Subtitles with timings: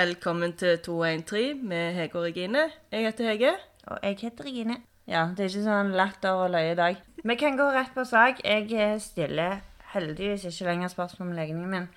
[0.00, 2.60] Velkommen til 213 med Hege og Regine.
[2.92, 3.50] Jeg heter Hege.
[3.86, 4.76] Og jeg heter Regine.
[5.06, 7.02] Ja, det er ikke sånn latter og løye i dag.
[7.20, 8.40] Vi kan gå rett på sak.
[8.40, 9.58] Jeg eh, stiller
[9.92, 11.88] heldigvis ikke lenger spørsmål om legningen min.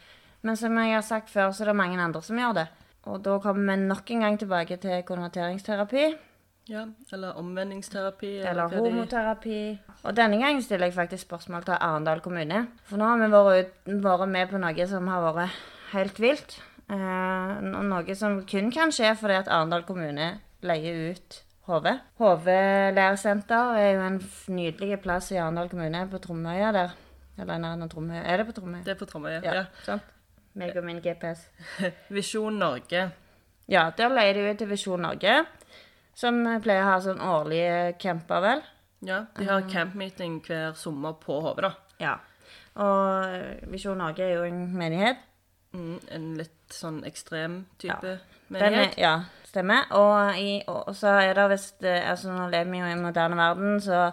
[0.44, 2.66] Men som jeg har sagt før, så er det mange andre som gjør det.
[3.08, 6.04] Og da kommer vi nok en gang tilbake til konverteringsterapi.
[6.74, 8.34] Ja, Eller omvendingsterapi.
[8.42, 9.62] Eller eller homoterapi.
[10.04, 12.68] Og denne gangen stiller jeg faktisk spørsmål til Arendal kommune.
[12.84, 16.60] For nå har vi vært, vært med på noe som har vært helt vilt.
[16.94, 20.28] Eh, noe som kun kan skje fordi at Arendal kommune
[20.66, 21.88] leier ut HV.
[22.20, 22.48] HV
[22.94, 24.20] læresenter er jo en
[24.54, 26.94] nydelig plass i Arendal kommune, på Tromøya der.
[27.40, 28.22] Eller nær Tromøya.
[28.30, 28.84] Er det på Tromøya?
[28.86, 29.40] Det er på Tromøya.
[29.44, 29.64] Ja, Ja.
[29.84, 30.04] sant.
[30.56, 31.48] Meg og min GPS.
[32.14, 33.08] Visjon Norge.
[33.68, 35.46] Ja, der leier de ut til Visjon Norge,
[36.14, 38.62] som pleier å ha sånn årlige camper, vel.
[39.02, 41.72] Ja, De har campmeeting hver sommer på HV, da.
[42.00, 42.14] Ja.
[42.76, 45.18] Og eh, Visjon Norge er jo en menighet.
[45.74, 48.20] Mm, en litt sånn ekstrem type er,
[48.54, 48.98] menighet.
[49.02, 49.14] ja,
[49.50, 49.88] stemmer.
[49.98, 53.36] Og, i, og og så er det visst Altså, nå lever vi jo i moderne
[53.40, 54.12] verden, så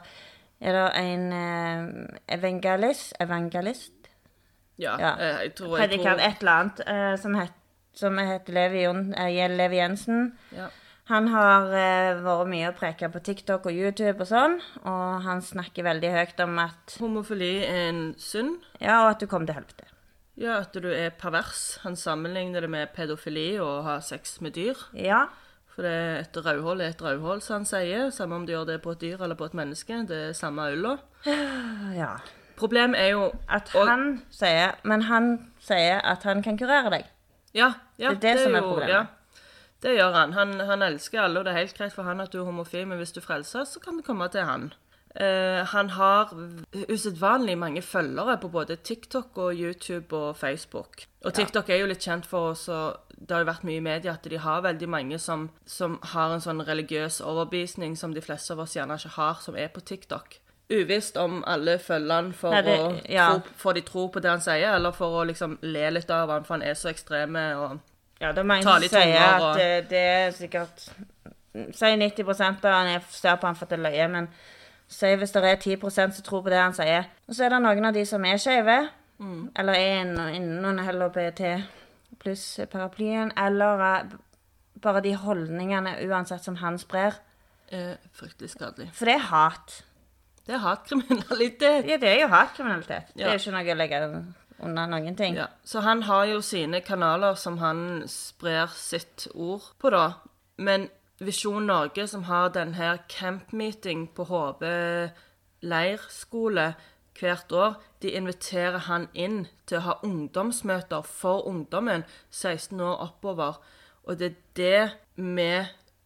[0.60, 3.92] er det en eh, evangelist Evangelist?
[4.80, 5.12] Ja, Ja.
[5.18, 7.52] eh, jeg tror, jeg Predikant, tror et eller annet, eh, som, het,
[7.94, 10.38] som heter Levi, eh, Levi Jensen.
[10.56, 10.68] ja.
[11.10, 15.40] Han har eh, vært mye og preka på TikTok og YouTube og sånn, og han
[15.42, 18.60] snakker veldig høyt om at Homofili er en synd.
[18.80, 19.89] Ja, og at du kom til helvete.
[20.40, 21.78] Ja, at du er pervers.
[21.82, 24.78] Han sammenligner det med pedofili og å ha sex med dyr.
[24.96, 25.26] Ja.
[25.74, 25.92] For det
[26.22, 28.08] et rødhål er et rødhål, som han sier.
[28.14, 30.00] Samme om du gjør det på et dyr eller på et menneske.
[30.08, 30.96] Det er samme øla.
[32.02, 32.14] ja.
[32.60, 37.04] Problemet er jo At og- han sier Men han sier at han kan kurere deg.
[37.54, 38.90] Ja, ja Det er det som er problemet.
[38.90, 39.04] Ja,
[39.82, 40.32] det gjør han.
[40.32, 40.60] han.
[40.60, 42.98] Han elsker alle, og det er helt greit for han at du er homofil, men
[42.98, 44.72] hvis du frelser, så kan det komme til han.
[45.14, 46.30] Eh, han har
[46.88, 51.02] usedvanlig mange følgere på både TikTok og YouTube og Facebook.
[51.24, 53.84] Og TikTok er jo litt kjent for oss, og det har jo vært mye i
[53.84, 58.22] media at de har veldig mange som, som har en sånn religiøs overbevisning som de
[58.22, 60.38] fleste av oss gjerne ikke har, som er på TikTok.
[60.70, 63.26] Uvisst om alle følger han for Nei, det- å ja.
[63.40, 66.30] tro, for de tror på det han sier, eller for å liksom le litt av
[66.30, 67.80] han, for han er så ekstreme og
[68.20, 70.86] Ja, det er mange som sier at og- det, det er sikkert
[71.74, 74.28] Si 90% av han ser på han for at det er løye, men
[74.90, 77.04] si hvis det er 10% som tror på det han sier.
[77.28, 78.78] Og så er det noen av de som er skeive,
[79.20, 79.50] Mm.
[79.56, 81.42] eller er inn- innunder LHBT
[82.22, 84.12] pluss-paraplyen, eller eh,
[84.82, 87.18] bare de holdningene uansett som han sprer.
[87.70, 88.88] er fryktelig skadelig.
[88.96, 89.74] For det er hat.
[90.46, 91.84] Det er hatkriminalitet.
[91.86, 93.12] Ja, det er jo hatkriminalitet.
[93.14, 94.00] Det er jo ikke noe å legge
[94.60, 95.36] under noen ting.
[95.38, 95.46] Ja.
[95.64, 100.08] Så han har jo sine kanaler som han sprer sitt ord på, da.
[100.58, 100.88] Men
[101.20, 104.64] Visjon Norge, som har denne campmeeting på HV
[105.60, 106.72] leirskole
[107.20, 113.60] hvert år, de inviterer han inn til å ha ungdomsmøter for ungdommen 16 år oppover.
[114.08, 115.50] Og det er det vi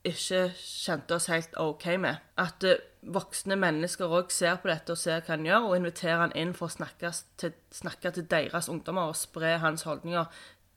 [0.04, 2.18] ikke kjente oss helt OK med.
[2.40, 2.82] At eh,
[3.14, 6.52] voksne mennesker òg ser på dette og ser hva han gjør, og inviterer han inn
[6.56, 10.26] for å snakke til, snakke til deres ungdommer og spre hans holdninger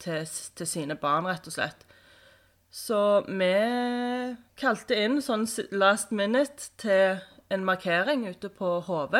[0.04, 1.88] til, til sine barn, rett og slett.
[2.72, 3.54] Så vi
[4.60, 7.20] kalte inn sånn last minute til
[7.54, 9.20] en markering ute på HV.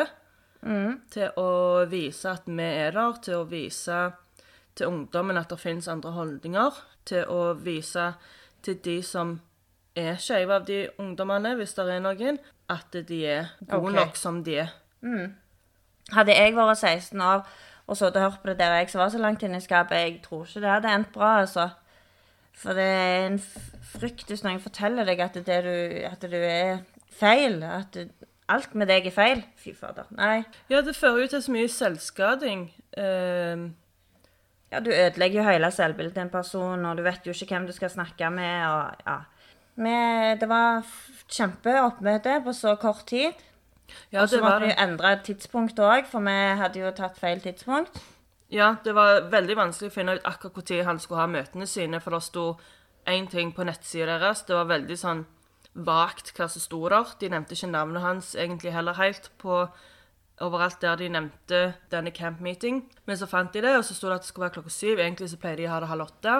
[1.14, 1.50] Til å
[1.90, 3.98] vise at vi er der, til å vise
[4.78, 6.82] til ungdommen at det finnes andre holdninger.
[7.08, 8.12] Til å vise
[8.62, 9.38] til de som
[9.98, 12.38] er skeive av de ungdommene, hvis det er noen,
[12.70, 13.96] at de er gode okay.
[13.96, 14.74] nok som de er.
[16.12, 17.42] Hadde jeg vært 16 år
[17.88, 19.96] og så og hørt på det der jeg som var så langt inne i skapet,
[19.96, 21.70] jeg tror ikke det hadde endt bra, altså.
[22.58, 23.38] For det er en
[23.92, 25.74] frykt hvis noen forteller deg at, det du,
[26.08, 26.80] at du er
[27.20, 27.60] feil.
[27.62, 29.44] At du, alt med deg er feil.
[29.60, 30.08] Fy fader.
[30.18, 30.42] Nei.
[30.72, 32.70] Ja, det fører jo til så mye selvskading.
[32.98, 33.68] Uh...
[34.68, 37.66] Ja, du ødelegger jo hele selvbildet til en person, og du vet jo ikke hvem
[37.66, 39.14] du skal snakke med, og ja.
[39.80, 40.82] Men det var
[41.30, 43.32] kjempeoppmøte på så kort tid.
[44.12, 47.96] ja, Og så måtte vi endre tidspunkt òg, for vi hadde jo tatt feil tidspunkt.
[48.48, 52.00] Ja, det var veldig vanskelig å finne ut akkurat når han skulle ha møtene sine,
[52.00, 52.44] for det sto
[53.08, 54.46] én ting på nettsida deres.
[54.48, 55.26] Det var veldig sånn
[55.74, 57.12] vagt hva som sto der.
[57.20, 59.66] De nevnte ikke navnet hans egentlig heller helt på
[60.40, 61.60] overalt der de nevnte
[61.92, 62.86] denne camp meeting.
[63.04, 64.96] Men så fant de det, og så sto det at det skulle være klokka syv.
[64.98, 66.38] Egentlig så pleier de å ha det halv åtte.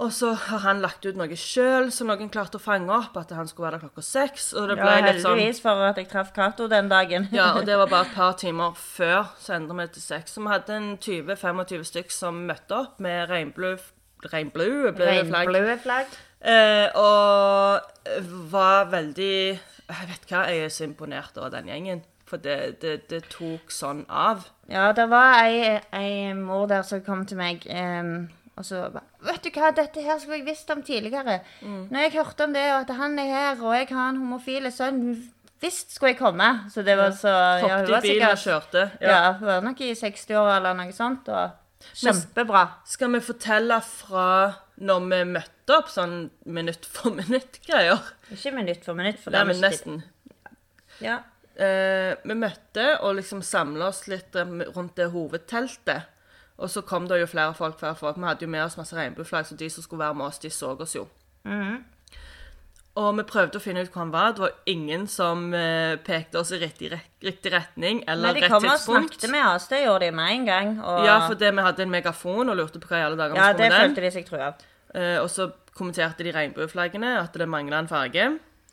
[0.00, 3.34] Og så har han lagt ut noe sjøl som noen klarte å fange opp, at
[3.36, 4.50] han skulle være der klokka seks.
[4.56, 7.28] Og det Ja, litt sånn heldigvis for at jeg traff Cato den dagen.
[7.36, 10.32] ja, og det var bare et par timer før, så endra vi til seks.
[10.36, 13.76] Så vi hadde en 20-25 stykk som møtte opp med regnblue
[14.32, 15.78] regnblå flagg.
[15.82, 16.06] Flagg.
[16.40, 17.80] Eh, og
[18.50, 19.34] var veldig
[19.90, 22.02] Jeg vet hva, jeg er så imponert over den gjengen.
[22.30, 24.44] For det, det, det tok sånn av.
[24.70, 28.28] Ja, det var ei, ei mor der som kom til meg em,
[28.60, 31.40] Og så bare Vet du hva, dette her skulle jeg visst om tidligere.
[31.64, 34.68] Når jeg hørte om det, og at han er her, og jeg har en homofil
[34.74, 35.04] sønn
[35.60, 36.46] Visst skulle jeg komme.
[36.72, 37.28] Så det var så
[37.60, 38.84] ja, Hoppet i bilen og kjørte.
[39.04, 41.28] Ja, hun var nok i 60-åra eller noe sånt.
[41.28, 42.62] Og kjempebra.
[42.88, 44.28] Skal vi fortelle fra
[44.80, 46.14] når vi møtte opp, sånn
[46.48, 48.00] minutt for minutt-greier?
[48.32, 50.00] Ikke minutt for minutt, for det er nesten.
[51.04, 51.18] Ja.
[51.60, 56.08] Eh, vi møtte og liksom samla oss litt eh, rundt det hovedteltet.
[56.60, 57.78] Og så kom det jo flere folk.
[57.80, 58.18] flere folk.
[58.20, 60.50] Vi hadde jo med oss masse regnbueflagg, så de som skulle være med oss, de
[60.52, 61.06] så oss jo.
[61.48, 61.80] Mhm.
[63.00, 64.32] Og vi prøvde å finne ut hvor han var.
[64.34, 66.90] Det var ingen som eh, pekte oss i riktig,
[67.22, 68.24] riktig retning tidspunkt.
[68.24, 69.68] Men de kom og snakket med oss.
[69.70, 70.72] Det gjorde de med en gang.
[70.82, 73.38] Og, Ja, fordi vi hadde en megafon og lurte på hva i alle dager vi
[73.38, 73.94] ja, skulle det med den.
[73.94, 74.66] følte de seg trua av.
[74.94, 75.46] Eh, og så
[75.78, 78.26] kommenterte de regnbueflaggene, at det mangla en farge.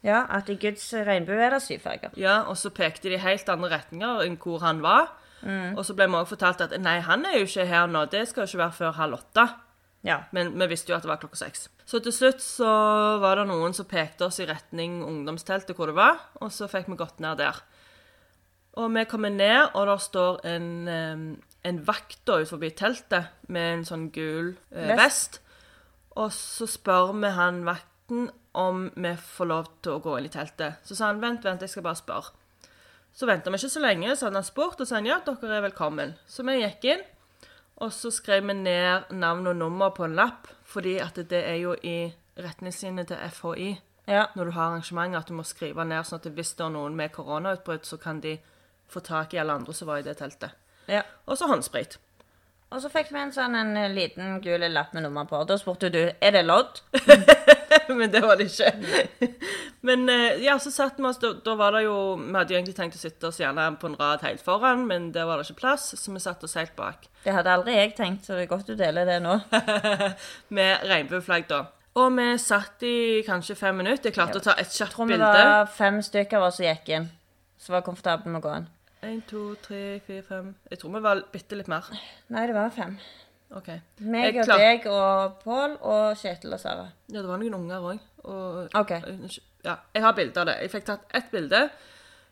[0.03, 2.09] Ja, at i Guds regnbue er det syv farger.
[2.17, 5.13] Ja, Og så pekte de helt andre retninger enn hvor han var.
[5.41, 5.77] Mm.
[5.77, 8.25] Og så ble vi òg fortalt at nei, han er jo ikke her nå, det
[8.29, 9.47] skal jo ikke være før halv åtte.
[10.07, 10.21] Ja.
[10.35, 11.67] Men vi visste jo at det var klokka seks.
[11.87, 12.69] Så til slutt så
[13.21, 16.89] var det noen som pekte oss i retning ungdomsteltet hvor det var, og så fikk
[16.91, 17.59] vi gått ned der.
[18.77, 20.69] Og vi kommer ned, og der står en,
[21.65, 24.99] en vakt da ut forbi teltet med en sånn gul eh, Vest.
[25.01, 25.39] vest.
[26.17, 30.33] Og så spør vi han vakten om vi får lov til å gå inn i
[30.33, 30.81] teltet.
[30.85, 32.36] Så sa han vent, vent, jeg skal bare spørre.
[33.17, 35.63] Så venta vi ikke så lenge, så hadde han spurt, og sa ja, dere er
[35.65, 36.13] velkommen.
[36.29, 37.01] Så vi gikk inn,
[37.81, 41.57] og så skrev vi ned navn og nummer på en lapp, fordi at det er
[41.57, 43.71] jo i retningslinjene til FHI
[44.05, 44.27] ja.
[44.35, 46.97] når du har arrangementer, at du må skrive ned sånn at hvis det er noen
[46.99, 48.37] med koronautbrudd, så kan de
[48.87, 50.53] få tak i alle andre som var i det teltet.
[50.85, 51.01] ja.
[51.25, 51.97] Og så håndsprit.
[52.69, 55.39] Og så fikk vi en sånn en eh, liten gul lapp med nummer på.
[55.47, 56.83] Da spurte du er det lodd.
[57.99, 59.29] Men det var det ikke.
[59.87, 62.57] Men eh, ja, så satt vi oss da, da var det jo Vi hadde jo
[62.59, 65.47] egentlig tenkt å sitte oss gjerne på en rad helt foran, men der var det
[65.47, 67.07] ikke plass, så vi satte oss helt bak.
[67.23, 69.39] Det hadde aldri jeg tenkt, så det er godt du deler det nå.
[70.57, 71.63] Med regnbueflagg, da.
[71.97, 72.95] Og vi satt i
[73.25, 74.11] kanskje fem minutter.
[74.11, 74.93] Jeg klarte å ta et kjapt bilde.
[74.93, 75.45] Jeg tror vi bilde.
[75.49, 77.07] var fem stykker av oss som gikk inn.
[77.57, 78.67] Som var komfortable med å gå inn.
[79.07, 81.85] Én, to, tre, fire, fem Jeg tror vi var bitte litt mer.
[82.33, 82.95] Nei, det var fem.
[83.55, 83.69] OK.
[84.03, 86.89] Meg og deg og Pål og Kjetil og Sara.
[87.07, 88.01] Ja, det var noen unger òg.
[88.27, 89.01] Og okay.
[89.63, 90.57] Ja, jeg har bilde av det.
[90.63, 91.67] Jeg fikk tatt ett bilde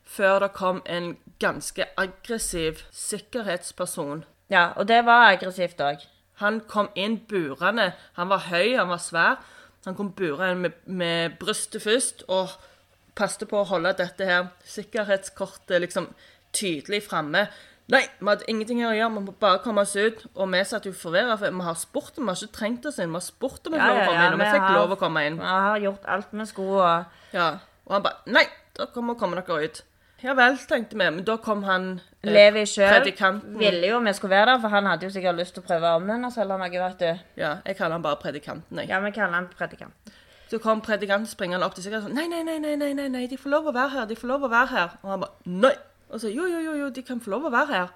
[0.06, 4.26] før det kom en ganske aggressiv sikkerhetsperson.
[4.52, 6.04] Ja, og det var aggressivt òg.
[6.44, 7.94] Han kom inn burende.
[8.20, 9.40] Han var høy, han var svær.
[9.86, 12.52] Han kom burende med, med brystet først og
[13.16, 16.10] passet på å holde dette her sikkerhetskortet liksom
[16.56, 17.48] tydelig framme.
[17.88, 20.24] Nei, vi hadde ingenting her å gjøre, vi må bare komme oss ut.
[20.34, 23.12] Og vi satt jo forvirra, for vi har spurt, vi har ikke trengt oss inn.
[23.14, 24.78] Vi har spurt om vi fikk lov å komme inn, og vi vi fikk har-
[24.80, 25.36] lov å komme inn.
[25.38, 27.06] Vi har gjort alt vi skulle.
[27.34, 27.50] Ja,
[27.86, 28.46] og han bare Nei,
[28.78, 29.84] da kommer kommer dere ut.
[30.24, 31.06] Ja vel, tenkte vi.
[31.12, 32.90] Men da kom han eh, Levi sjøl
[33.60, 35.92] ville jo vi skulle være der, for han hadde jo sikkert lyst til å prøve
[36.00, 37.20] omvende oss eller noe, vet du.
[37.38, 38.90] Ja, jeg kaller han bare predikanten, jeg.
[38.90, 39.94] Ja, vi kaller han predikant.
[40.50, 43.28] Så kom predikanten springende opp til seg og sa nei, nei, nei, nei, nei, nei,
[43.28, 44.90] de får lov å være her, de får lov å være her.
[45.04, 45.76] Og han bare nei.
[46.10, 47.88] Og så jo, jo, jo, jo, de kan få lov å være her.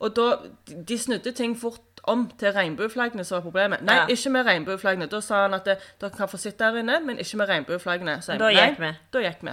[0.00, 0.36] Og da,
[0.68, 3.82] de- de snudde ting fort om til regnbueflaggene som var problemet.
[3.82, 4.06] Nei, Ja.
[4.06, 5.08] ikke med regnbueflaggene.
[5.10, 8.22] Da sa han at det, dere kan få sitte der inne, men ikke med regnbueflaggene.
[8.22, 8.92] Så jeg, Da nei, gikk vi.
[9.12, 9.50] Da gikk vi.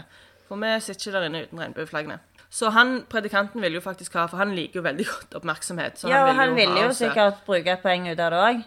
[0.48, 2.20] For vi sitter ikke der inne uten regnbueflaggene.
[2.52, 5.98] Så han, predikanten ville jo faktisk ha, for han liker jo veldig godt oppmerksomhet.
[5.98, 7.10] Så Ja, og han ville ha jo oss der.
[7.10, 8.64] sikkert bruke et poeng ut av det òg.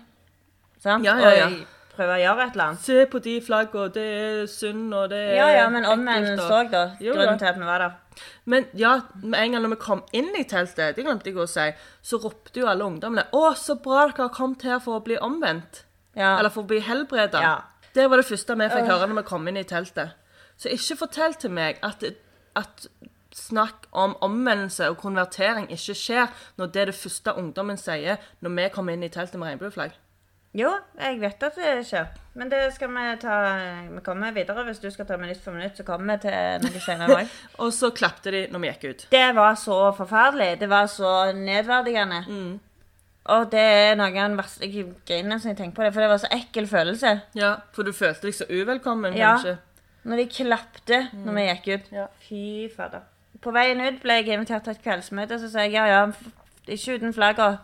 [0.83, 1.05] Sant?
[1.05, 1.47] Ja, ja, ja.
[1.47, 2.81] Og prøve å gjøre et eller annet.
[2.81, 4.05] Se på de flaggene, det
[4.43, 6.85] er synd, og det er Ja, ja, men ekkelt, omvendelse og- òg, da.
[7.01, 7.91] Jo, Grunnen til at vi var der.
[8.45, 11.49] Men ja, med en gang når vi kom inn i teltet, det glemte jeg å
[11.51, 11.67] si,
[12.03, 15.17] så ropte jo alle ungdommene 'Å, så bra dere har kommet her for å bli
[15.17, 15.85] omvendt'.
[16.15, 16.39] Ja.
[16.39, 17.43] Eller for å bli helbreda.
[17.43, 17.57] Ja.
[17.95, 20.17] Det var det første vi fikk høre når vi kom inn i teltet.
[20.59, 22.03] Så ikke fortell til meg at,
[22.59, 22.89] at
[23.35, 28.55] snakk om omvendelse og konvertering ikke skjer når det er det første ungdommen sier når
[28.57, 29.95] vi kommer inn i teltet med regnbueflagg.
[30.57, 32.07] Jo, jeg vet at det skjer.
[32.39, 33.35] Men det skal vi ta
[33.91, 34.65] Vi kommer videre.
[34.65, 37.35] Hvis du skal ta minutt for minutt, så kommer vi til noe senere òg.
[37.65, 39.05] Og så klapte de når vi gikk ut.
[39.13, 40.61] Det var så forferdelig.
[40.61, 42.23] Det var så nedverdigende.
[42.29, 42.57] Mm.
[43.29, 46.01] Og det er noe av den verste Jeg griner når jeg tenker på det, for
[46.01, 47.15] det var så ekkel følelse.
[47.37, 49.35] Ja, For du følte deg så uvelkommen, Ja.
[49.37, 49.59] kanskje?
[50.09, 51.93] Når de klapte når vi gikk ut.
[51.93, 52.07] Ja.
[52.25, 53.05] Fy fader.
[53.43, 56.07] På veien ut ble jeg invitert til et kveldsmøte, så sa jeg ja, ja,
[56.67, 57.59] ikke uten flagga.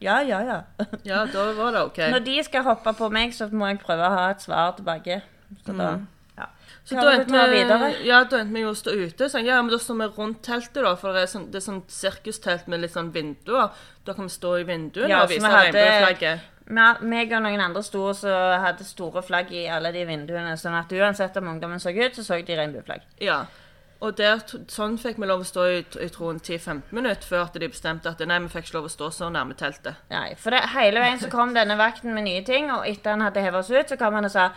[0.00, 0.58] Ja, ja, ja.
[1.04, 1.98] Ja, da var det OK.
[2.12, 5.22] Når de skal hoppe på meg, så må jeg prøve å ha et svar tilbake.
[5.64, 5.92] Så da,
[6.36, 6.48] ja.
[6.84, 9.28] Så da endte, vi, ja, da endte vi jo å stå ute.
[9.30, 10.92] Så jeg, ja, men da står vi rundt teltet, da.
[11.00, 13.72] For det er sånn, det er sånn sirkustelt med litt sånn vinduer.
[14.04, 16.52] Da kan vi stå i vinduene Ja, og vise regnbueflagget.
[16.66, 20.74] Me- meg og noen andre sto så hadde store flagg i alle de vinduene, sånn
[20.74, 23.04] at uansett om ungdommen så ut, så så de regnbueflagg.
[23.22, 23.44] Ja.
[24.04, 27.54] Og der, sånn fikk vi lov å stå i, i troen 10-15 minutter før at
[27.56, 30.02] de bestemte at nei, vi fikk ikke lov å stå så nærme teltet.
[30.12, 33.24] Nei, for det, hele veien så kom denne vakten med nye ting, og etter han
[33.24, 34.50] hadde hevet oss ut, så kom han og sa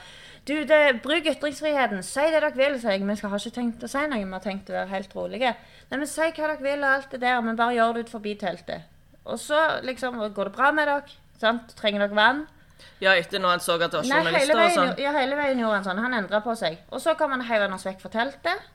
[0.48, 3.04] du, det, bruk ytringsfriheten, si det dere vil, sa jeg.
[3.06, 5.56] Vi har ikke tenkt å si noe, vi har tenkt å være helt rolige.
[5.90, 8.14] Nei, men si hva dere vil og alt det der, men bare gjør det ut
[8.16, 8.88] forbi teltet.
[9.30, 11.20] Og så liksom, går det bra med dere?
[11.40, 11.76] Sant?
[11.80, 12.48] Trenger dere vann?
[13.00, 15.00] Ja, etter når han så at det var Nei, hele og veien, sånn.
[15.00, 16.00] ja, hele veien gjorde han sånn.
[16.04, 16.78] Han endra på seg.
[16.92, 18.66] Og så kom han heiv oss vekk fra teltet.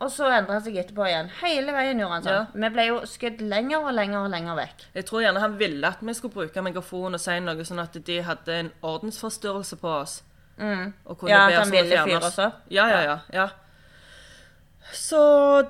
[0.00, 1.30] Og så endra han seg etterpå igjen.
[1.42, 2.32] Hele veien gjorde han sånn.
[2.32, 2.46] Ja.
[2.64, 4.86] Vi ble jo skutt lenger og lenger og lenger vekk.
[4.94, 8.00] Jeg tror gjerne han ville at vi skulle bruke megafon og si noe sånn at
[8.04, 10.22] de hadde en ordensforstyrrelse på oss.
[10.60, 11.28] Og kunne Mm.
[11.30, 12.38] Ja, be oss om å fjerne oss.
[12.68, 13.18] Ja, ja, ja.
[13.32, 13.48] ja.
[14.92, 15.20] Så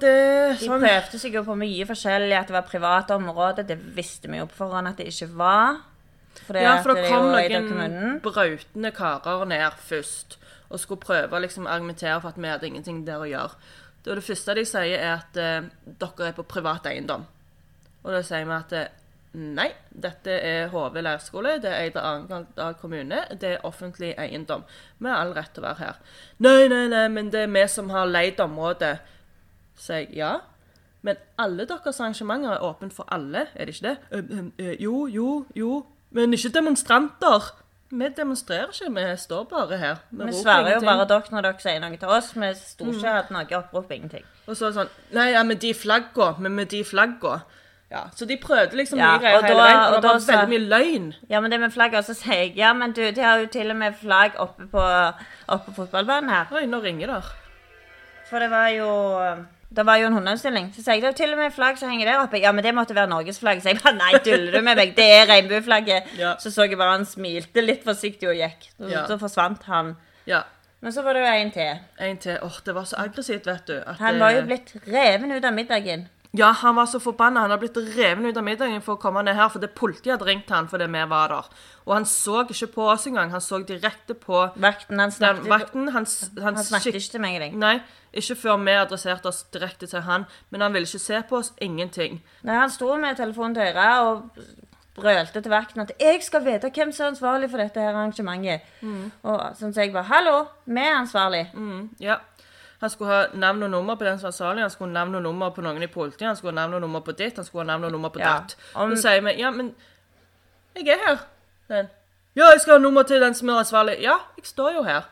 [0.00, 0.81] det De sånn.
[0.81, 3.67] prøvde seg jo på mye forskjellig, at det var private områder.
[3.69, 5.81] Det visste vi jo på forhånd at det ikke var.
[6.47, 10.39] For Ja, for det kom noen brautende karer ned først
[10.71, 13.57] og skulle prøve å liksom argumentere for at vi hadde ingenting der å gjøre.
[14.05, 15.69] Det, det første de sier, er at eh,
[16.01, 17.27] dere er på privat eiendom.
[18.05, 18.93] Og da sier vi at eh,
[19.33, 24.63] nei, dette er HV leirskole, det er eid av kommune, det er offentlig eiendom.
[24.99, 26.01] Vi har all rett til å være her.
[26.39, 28.97] Nei, nei, nei, men det er vi som har leid området.
[29.81, 30.37] Så jeg ja.
[31.03, 33.97] Men alle deres arrangementer er åpent for alle, er det ikke det?
[34.13, 35.71] «Ø, ø, ø, jo, jo, jo.
[36.12, 37.50] Men ikke demonstranter.
[37.90, 39.97] Vi demonstrerer ikke, vi står bare her.
[40.11, 42.33] Vi vi svarer jo bare dere når dere sier noe til oss.
[42.37, 42.93] Vi sto Mm.
[42.95, 44.25] ikke og hadde noe opprop, ingenting.
[44.47, 47.40] Og så er det sånn Nei, ja, med de flagga, men med de flagga.
[47.90, 50.33] Ja, så de prøvde liksom Ja, mye greier hele veien, og og det var så,
[50.33, 51.14] veldig mye løgn.
[51.29, 53.71] Ja, men det med flagga, så sier jeg ja, men du, de har jo til
[53.71, 54.85] og med flagg oppe på,
[55.49, 56.47] oppe på fotballbanen her.
[56.52, 57.25] Oi, nå ringer det.
[58.31, 58.87] For det var jo
[59.77, 60.73] det var jo en hundeutstilling.
[60.75, 62.41] Så sier jeg det er til og med flagg som henger der oppe.
[62.43, 63.61] Ja, men det måtte være Norges flagg.
[63.62, 64.95] Så jeg bare nei, duller du med meg?
[64.97, 66.15] Det er regnbueflagget.
[66.19, 66.33] Ja.
[66.43, 68.67] Så så jeg bare han smilte litt forsiktig og gikk.
[68.77, 69.05] Så, Ja.
[69.07, 69.97] så forsvant han.
[70.27, 70.43] Ja.
[70.81, 71.79] Men så var det jo en til.
[72.00, 72.39] En til.
[72.43, 73.77] Åh, det var så aggressivt, vet du.
[73.87, 76.09] at Han var jo blitt reven ut av middagen.
[76.33, 77.41] Ja, han var så forbanna.
[77.41, 80.29] Han hadde blitt revet ut av middagen for å komme ned her, fordi politiet hadde
[80.29, 81.49] ringt han fordi vi var der.
[81.89, 83.33] Og han så ikke på oss engang.
[83.35, 85.89] Han så direkte på Vakten, han den snakket, vakten.
[85.97, 86.07] Han,
[86.39, 87.59] han, han snakket ikke til meg dag.
[87.59, 87.75] Nei,
[88.15, 90.29] ikke før vi adresserte oss direkte til han.
[90.51, 91.53] Men han ville ikke se på oss.
[91.59, 92.23] Ingenting.
[92.47, 94.47] Nei, han sto med telefonen til øret og
[95.01, 98.61] brølte til vakten at 'jeg skal vite hvem som er ansvarlig for dette her arrangementet'.
[99.23, 101.55] Og sånn så jeg bare 'hallo, vi er ansvarlig'.
[101.55, 102.17] Mm, ja.
[102.81, 105.15] Han skulle ha navn og nummer på den som var salig, han skulle ha navn
[105.19, 107.45] og nummer på noen i politiet, han skulle ha navn og nummer på ditt, han
[107.45, 108.57] skulle ha navn og nummer på Ja, datt.
[108.75, 109.75] om- Så sier vi ja, men
[110.77, 111.19] jeg er her.
[111.69, 111.89] Den.
[112.37, 114.01] Ja, jeg skal ha nummer til den som er ansvarlig.
[114.01, 115.03] Ja, jeg står jo her.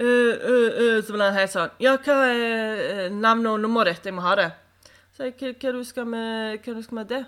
[0.00, 3.96] Uh, uh, uh, så ble han helt sånn Ja, hva er navn navnet og nummeret
[3.96, 4.06] ditt?
[4.06, 4.52] Jeg må ha det.
[5.16, 7.24] Så jeg, hva, hva du skal med hva du skal med det?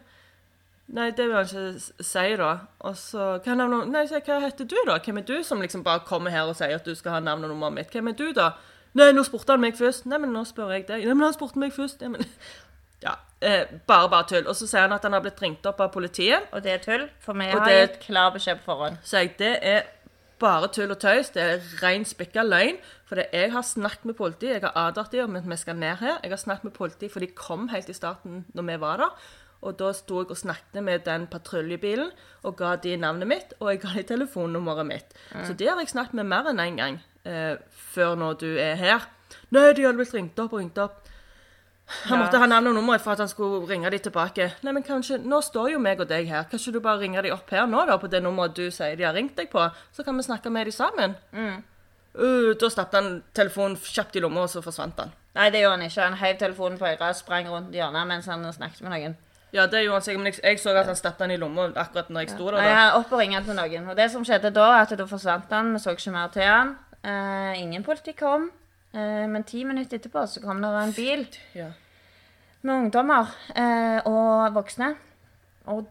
[0.92, 2.52] Nei, det vil han ikke si, da.
[2.80, 4.98] Og så hva, navn nei, så, hva heter du, da?
[5.04, 7.44] Hvem er du som liksom bare kommer her og sier at du skal ha navn
[7.44, 7.90] og nummeret mitt?
[7.92, 8.50] Hvem er du, da?
[8.94, 10.04] Nei, nå spurte han meg først.
[10.06, 11.06] Nei, men nå spør jeg deg.
[11.06, 12.02] Nei, men han spurte meg først.
[12.04, 12.26] Ja, men
[13.02, 13.16] Ja.
[13.42, 14.44] Eh, bare, bare tull.
[14.46, 16.44] Og så sier han at han har blitt ringt opp av politiet.
[16.54, 19.00] Og det er tull, for vi har det- gitt klar beskjed på forhånd.
[19.02, 19.88] Så jeg, det er
[20.38, 21.32] bare tull og tøys.
[21.34, 22.78] Det er ren spikka løgn.
[23.08, 24.54] For det, jeg har snakket med politiet.
[24.60, 26.20] Jeg har advart dem om at vi skal ned her.
[26.22, 29.26] Jeg har snakket med politiet, for de kom helt i starten når vi var der.
[29.62, 32.10] Og da sto jeg og snakket med den patruljebilen
[32.42, 35.14] og ga de navnet mitt, og jeg ga de telefonnummeret mitt.
[35.46, 37.56] Så det har jeg snakket med mer enn én en gang eh,
[37.94, 39.06] før når du er her.
[39.54, 40.98] Nei, de hadde blitt ringt opp og ringt opp.
[42.08, 42.24] Han Ja.
[42.24, 44.52] måtte ha navn og nummer for at han skulle ringe de tilbake.
[44.62, 46.44] Nei, men kanskje, Nå står jo meg og deg her.
[46.50, 48.96] Kan ikke du bare ringe de opp her nå, da, på det nummeret du sier
[48.96, 49.66] de har ringt deg på?
[49.92, 51.14] Så kan vi snakke med de sammen.
[52.14, 55.12] Uh, da stappet han telefonen kjapt i lomma, og så forsvant han.
[55.34, 56.02] Nei, det gjorde han ikke.
[56.02, 59.14] Han heiv telefonen på øret sprang rundt hjørnet mens han snakket med noen.
[59.52, 61.68] Ja, det gjorde han sikkert, men jeg, jeg så at han stappet den i lomma
[61.76, 62.62] akkurat når jeg sto der.
[62.62, 62.78] Ja, da.
[62.78, 63.88] han opp og ringe til noen.
[63.92, 65.74] Og det som skjedde da, at da forsvant han.
[65.74, 66.74] Vi så ikke mer til han.
[67.04, 68.48] Uh, ingen politi kom.
[68.96, 71.70] Uh, men ti minutter etterpå så kom det en bil Ja.
[72.62, 74.94] med ungdommer uh, og voksne.
[75.66, 75.84] Og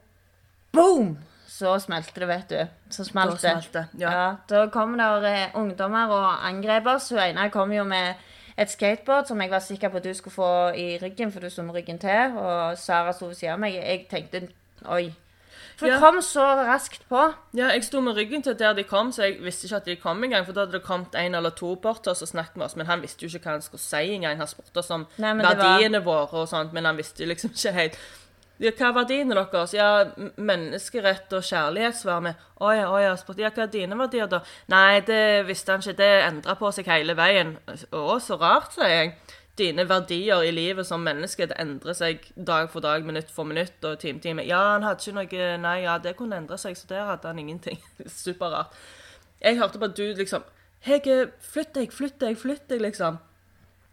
[0.74, 1.18] boom!
[1.52, 2.68] Så smelte det, vet du.
[2.90, 3.86] Så smalt det.
[4.00, 4.12] Ja.
[4.12, 7.10] Ja, da kom der ungdommer og angrep oss.
[7.12, 8.16] Hun ene kom jo med
[8.62, 11.50] et skateboard som jeg var sikker på at du skulle få i ryggen, for du
[11.50, 12.38] sto med ryggen til.
[12.38, 13.74] Og Sara sto ved siden av meg.
[13.76, 14.48] Jeg tenkte
[14.86, 15.12] oi.
[15.78, 16.00] For det Ja.
[16.00, 17.34] kom så raskt på.
[17.58, 19.96] Ja, jeg sto med ryggen til der de kom, så jeg visste ikke at de
[19.96, 20.46] kom engang.
[20.46, 22.76] For da hadde det kommet en eller to bort til oss og snakket med oss.
[22.76, 24.38] Men han visste jo ikke hva han skulle si engang.
[24.38, 27.72] Han spurte oss om Nei, verdiene var- våre og sånt, men han visste liksom ikke
[27.72, 27.98] helt.
[28.62, 29.72] Ja, hva er verdiene deres?
[29.74, 29.88] Ja,
[30.38, 32.34] menneskerett og kjærlighet, svarer vi.
[32.62, 33.14] Å ja, å ja.
[33.18, 34.44] Spurte ja, hva er dine verdier, da?
[34.70, 35.98] Nei, det visste han ikke.
[35.98, 37.56] Det endra på seg hele veien.
[37.90, 39.16] Å, så rart, sier jeg.
[39.58, 43.82] Dine verdier i livet som menneske, det endrer seg dag for dag, minutt for minutt
[43.84, 44.46] og time for time.
[44.46, 47.42] Ja, han hadde ikke noe Nei, ja, det kunne endre seg, så der hadde han
[47.42, 47.82] ingenting.
[48.24, 48.78] Superrart.
[49.42, 50.46] Jeg hørte at du liksom
[50.86, 53.20] Hege, flytt deg, flytt deg, flytt deg, liksom.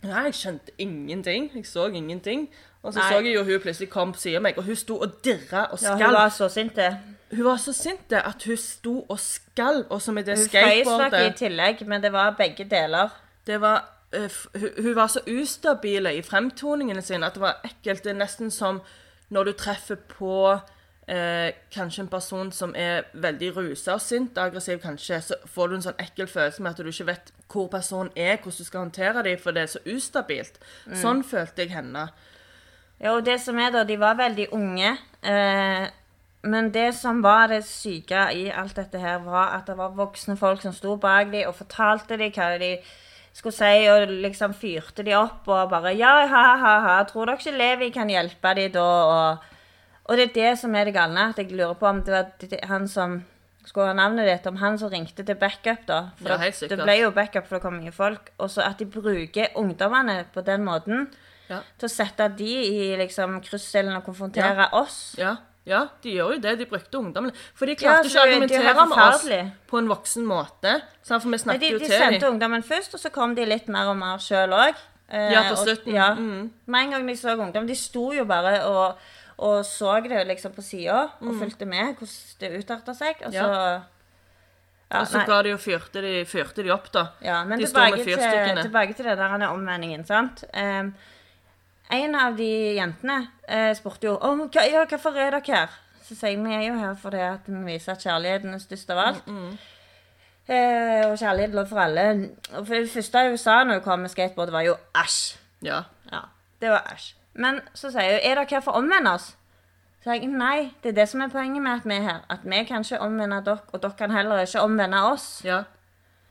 [0.05, 1.51] Nei, jeg skjønte ingenting.
[1.57, 2.47] Jeg så ingenting.
[2.89, 3.09] Og så Nei.
[3.13, 5.67] så jeg jo hun plutselig kom på siden av meg, og hun sto og dirra
[5.73, 6.77] og Ja, hun var så sint.
[6.77, 6.89] det.
[7.31, 10.87] Hun var så sint at hun sto og skalv, og så med det Hun frøys
[10.87, 13.13] nok i tillegg, men det var begge deler.
[13.47, 13.85] Det var
[14.17, 14.31] uh,
[14.61, 18.05] hun, hun var så ustabile i fremtoningene sine at det var ekkelt.
[18.05, 18.81] Det er nesten som
[19.29, 20.61] når du treffer på
[21.09, 25.69] eh, kanskje en person som er veldig rusa og sint, og aggressiv kanskje, så får
[25.69, 28.65] du en sånn ekkel følelse med at du ikke vet hvor personen er, hvordan du
[28.65, 30.61] skal håndtere dem, for det er så ustabilt.
[31.03, 32.09] Sånn følte jeg henne.
[32.99, 34.97] Ja, og det som er da, de var veldig unge.
[35.23, 35.89] Eh,
[36.49, 40.37] men det som var det syke i alt dette her, var at det var voksne
[40.39, 42.77] folk som sto bak dem og fortalte dem hva de
[43.35, 47.39] skulle si, og liksom fyrte de opp og bare Ja, ha, ha, ha, tror dere
[47.39, 48.87] ikke Levi kan hjelpe dem da?
[48.87, 49.51] Og,
[50.09, 51.31] og det er det som er det galne.
[51.31, 53.21] At jeg lurer på om det var han som
[53.69, 56.01] skulle ha navnet ditt, om han som ringte til backup, da.
[56.19, 58.33] For Ja, det ble jo backup, for det kom mye folk.
[58.39, 61.11] Og så at de bruker ungdommene på den måten
[61.49, 61.63] Ja.
[61.81, 65.15] til å sette de i liksom krysselen og konfrontere oss.
[65.19, 65.37] Ja,
[65.69, 66.55] ja, de gjør jo det.
[66.63, 67.33] De brukte ungdommen.
[67.57, 69.27] For de klarte ikke å er argumentere med oss
[69.69, 70.79] på en voksen måte.
[71.05, 71.21] Sant?
[71.23, 73.91] For vi snakket de, jo de sendte ungdommen først, og så kom de litt mer
[73.93, 74.81] og mer sjøl òg.
[75.09, 75.93] Ja, på slutten.
[75.97, 76.11] Ja.
[76.17, 76.49] Mm.
[76.69, 77.69] Med en gang de så ungdom.
[77.69, 78.99] De sto jo bare og,
[79.45, 83.23] og så det liksom på sida og fulgte med hvordan det utarta seg.
[83.25, 83.95] Og så Mm.
[84.89, 85.03] Ja.
[85.03, 87.11] Og så ga de og fyrte de, fyrte de opp, da.
[87.21, 90.47] Ja, men De tilbake til, tilbake til det der han er omvendingen, sant.
[90.57, 90.95] Um,
[91.91, 93.19] en av de jentene
[93.49, 95.75] eh, spurte jo om hva, ja, hvorfor er dere her.
[96.05, 98.91] Så sier jeg vi er jo her fordi at vi viser at kjærligheten er størst
[98.95, 99.27] av alt.
[99.29, 99.59] Mm,
[100.49, 102.31] Eh, og kjærlighet lov for alle.
[102.57, 105.37] Og for det første hun sa når hun kom med skateboard, var jo æsj.
[105.63, 105.83] Ja.
[106.13, 106.21] Ja,
[106.61, 107.15] det var æsj.
[107.35, 109.35] Men så sier hun er dere her for å omvende oss?
[110.05, 112.21] Så jeg nei, det er det som er poenget med at vi er her.
[112.33, 115.27] At vi kan ikke omvende dere, og dere kan heller ikke omvende oss.
[115.45, 115.63] ja.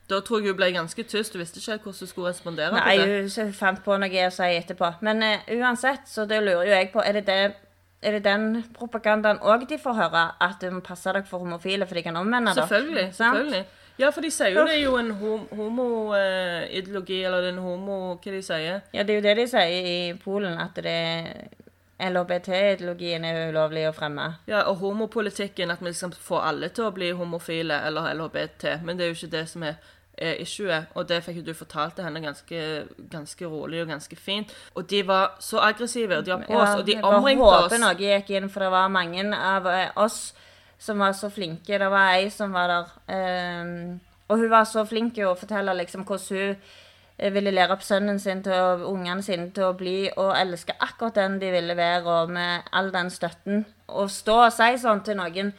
[0.10, 1.34] Da tror jeg hun ble ganske tyst.
[1.34, 3.22] Du visste ikke hvordan hun skulle respondere Nei, på det.
[3.38, 4.94] hun hun fant på noe å si etterpå.
[5.04, 7.40] Men uh, uansett, så det lurer jo jeg på Er det, det,
[8.02, 10.24] er det den propagandaen òg de får høre?
[10.42, 12.64] At du må passe dere for homofile, for de kan omvende dere?
[12.68, 13.10] Selvfølgelig.
[13.14, 13.36] Sant?
[13.36, 13.66] selvfølgelig.
[13.98, 17.96] Ja, for de sier jo det er jo en hom- homoideologi, eller en homo...
[18.22, 18.84] Hva de sier?
[18.94, 20.94] Ja, det er jo det de sier i Polen, at det
[21.98, 24.28] LHBT-ideologien er ulovlig å fremme.
[24.50, 28.68] Ja, og homopolitikken, at vi liksom får alle til å bli homofile eller LHBT.
[28.86, 29.80] Men det er jo ikke det som er,
[30.18, 30.90] er issuet.
[30.96, 32.64] Og det fikk jo du fortalt til henne ganske,
[33.12, 34.54] ganske rolig og ganske fint.
[34.76, 37.46] Og de var så aggressive, og de var på oss, og de jeg oss omringte
[37.46, 37.64] oss.
[37.68, 40.34] håper noe gikk inn, for det var mange av eh, oss
[40.78, 41.80] som var så flinke.
[41.80, 45.72] Det var ei som var der, Um, og hun var så flink til å fortelle
[45.78, 46.58] liksom hvordan hun
[47.18, 50.76] eh, ville lære opp sønnen sin til å, ungene sine til å bli og elske
[50.84, 53.66] akkurat den de ville være, og med all den støtten.
[53.88, 55.54] Å stå og si sånn til noen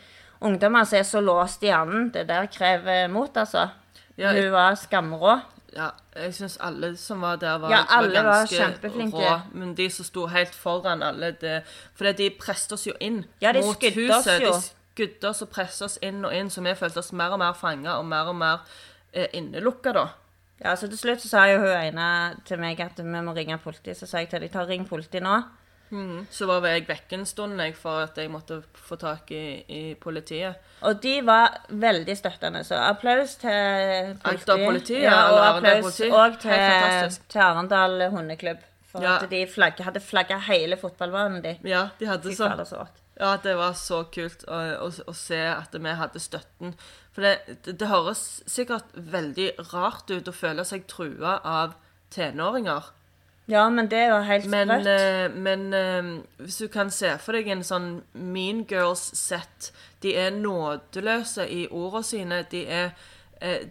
[0.44, 3.70] ungdommer som er så låst i hjernen, det der krever mot, altså.
[4.18, 5.40] Ja, jeg- hun var skamrå.
[5.76, 9.16] Ja, jeg syns alle som var der, var, Ja, alle var ganske kjempeflinke.
[9.20, 9.40] rå.
[9.52, 11.62] Men de som sto helt foran alle det,
[11.94, 14.40] For de presset oss jo inn Ja, de mot skudde oss huset.
[14.40, 14.52] jo.
[14.52, 14.62] De
[14.96, 17.52] skudde oss og presset oss inn og inn, så vi følte oss mer og mer
[17.54, 18.58] fanga og mer og mer
[19.14, 20.06] eh, innelukka, da.
[20.64, 23.58] Ja, så til slutt så sa jo hun ene til meg at vi må ringe
[23.58, 23.96] politiet.
[23.96, 25.44] Så sa jeg til dem ta ring politiet nå.
[26.30, 29.82] Så var jeg vekke en stund jeg, for at jeg måtte få tak i, i
[30.00, 30.56] politiet.
[30.84, 34.64] Og de var veldig støttende, så applaus til politiet.
[34.66, 38.64] Politi, ja, og applaus òg til, til Arendal hundeklubb.
[38.88, 39.18] For Ja.
[39.20, 41.58] at de flagget, hadde flagga hele fotballbanen de.
[41.68, 42.86] Ja, de hadde Fy så så.
[43.20, 46.72] Ja, det var så kult å, å, å se at vi hadde støtten.
[47.12, 51.74] For det, det, det høres sikkert veldig rart ut å føle seg trua av
[52.14, 52.92] tenåringer.
[53.48, 54.86] Ja, men det er jo helt Men, sprøtt.
[54.86, 56.08] eh, men eh,
[56.44, 59.70] hvis du kan se for deg en sånn Mean Girls-sett
[60.02, 62.42] De er nådeløse i ordene sine.
[62.50, 62.90] De er,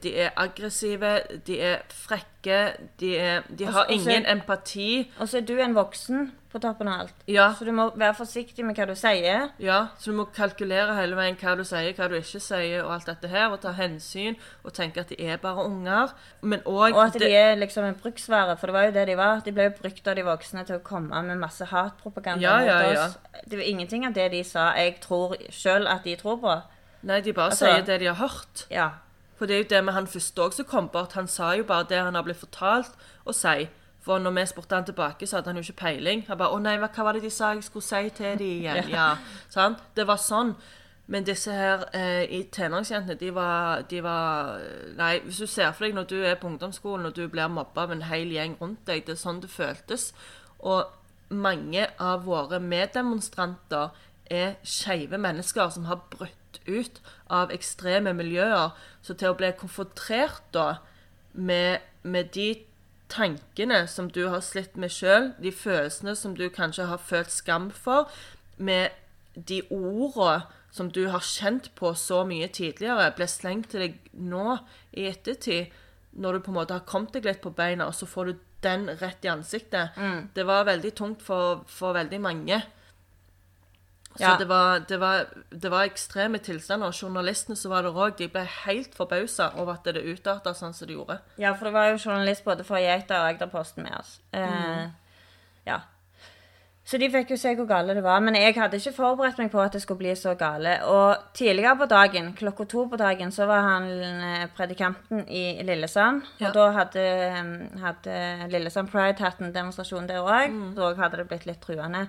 [0.04, 2.60] de er aggressive, de er frekke,
[3.00, 5.12] de, er, de har også, ingen ingen empati.
[5.20, 7.14] Og så er du en voksen på toppen av alt.
[7.28, 9.50] Ja, Så du må være forsiktig med hva du sier.
[9.60, 12.94] ja, så du må kalkulere hele veien hva du sier, hva du ikke sier, og
[12.94, 16.14] alt dette her, og ta hensyn, og tenke at de er bare unger.
[16.42, 19.18] Men også, Og at de er liksom en bruksvare, for det var jo det de
[19.18, 19.42] var.
[19.46, 22.78] De ble jo brukt av de voksne til å komme med masse hatpropaganda Ja, ja,
[22.88, 23.06] mot ja.
[23.06, 23.18] oss.
[23.50, 26.56] Det var ingenting av det de sa jeg tror sjøl at de tror på.
[27.04, 28.66] Nei, de bare Altså- sier det de har hørt.
[28.72, 28.90] Ja.
[29.38, 31.64] For det er jo det med han første òg som kom at han sa jo
[31.64, 32.96] bare det han har blitt fortalt
[33.26, 33.68] å si.
[34.02, 36.26] For når vi spurte han tilbake, så hadde han jo ikke peiling.
[36.28, 38.90] Han bare 'Å nei, hva, var det de sa jeg skulle si til de igjen?'
[38.90, 39.18] Ja,
[39.50, 39.80] sant?
[39.96, 40.56] Det var sånn.
[41.08, 44.60] Men disse her eh, i tenåringsjentene, de var, de var
[44.98, 47.82] Nei, hvis du ser for deg når du er på ungdomsskolen og du blir mobba
[47.84, 50.14] av en hel gjeng rundt deg, det er sånn det føltes.
[50.60, 50.84] Og
[51.30, 53.90] mange av våre meddemonstranter
[54.32, 57.02] er skeive mennesker som har brutt ut
[57.34, 58.76] av ekstreme miljøer.
[59.02, 60.78] Så til å bli konfrontert da
[61.34, 62.54] med, med de
[63.12, 67.70] tankene som du har slitt med sjøl, de følelsene som du kanskje har følt skam
[67.72, 68.12] for,
[68.58, 68.92] med
[69.36, 74.58] de ordene som du har kjent på så mye tidligere, ble slengt til deg nå
[74.94, 75.72] i ettertid,
[76.18, 78.44] når du på en måte har kommet deg litt på beina, og så får du
[78.66, 79.98] den rett i ansiktet.
[80.34, 82.60] Det var veldig tungt for, for veldig mange.
[84.18, 86.88] Så det, var, det, var, det var ekstreme tilstander.
[86.88, 90.74] Og journalistene som var der òg, de ble helt forbausa over at det utarta sånn
[90.74, 91.20] som det gjorde.
[91.38, 94.20] Ja, for det var jo journalist både fra Geita og Agderposten med oss.
[94.34, 94.88] Eh,
[95.68, 95.82] Ja.
[96.88, 98.22] Så de fikk jo se hvor gale det var.
[98.24, 100.78] Men jeg hadde ikke forberedt meg på at det skulle bli så gale.
[100.88, 106.22] Og tidligere på dagen, klokka to på dagen, så var han eh, predikanten i Lillesand.
[106.40, 106.48] Ja.
[106.48, 107.52] Og da hadde, eh,
[107.84, 110.56] hadde Lillesand Pride hatt en demonstrasjon der òg.
[110.80, 112.06] Da hadde det blitt litt truende.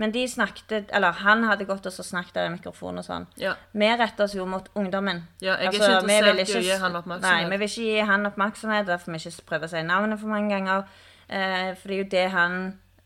[0.00, 3.26] Men de snakket, eller han hadde gått og snakket i mikrofonen og sånn.
[3.40, 3.52] Ja.
[3.76, 5.26] Vi retter oss jo mot ungdommen.
[5.44, 7.42] Ja, jeg er Altså, ikke interessert i å gi han oppmerksomhet.
[7.42, 10.32] Nei, vi vil ikke gi han oppmerksomhet, derfor vi ikke prøver å si navnet for
[10.32, 10.86] mange ganger.
[11.28, 12.56] Eh, for det er jo det han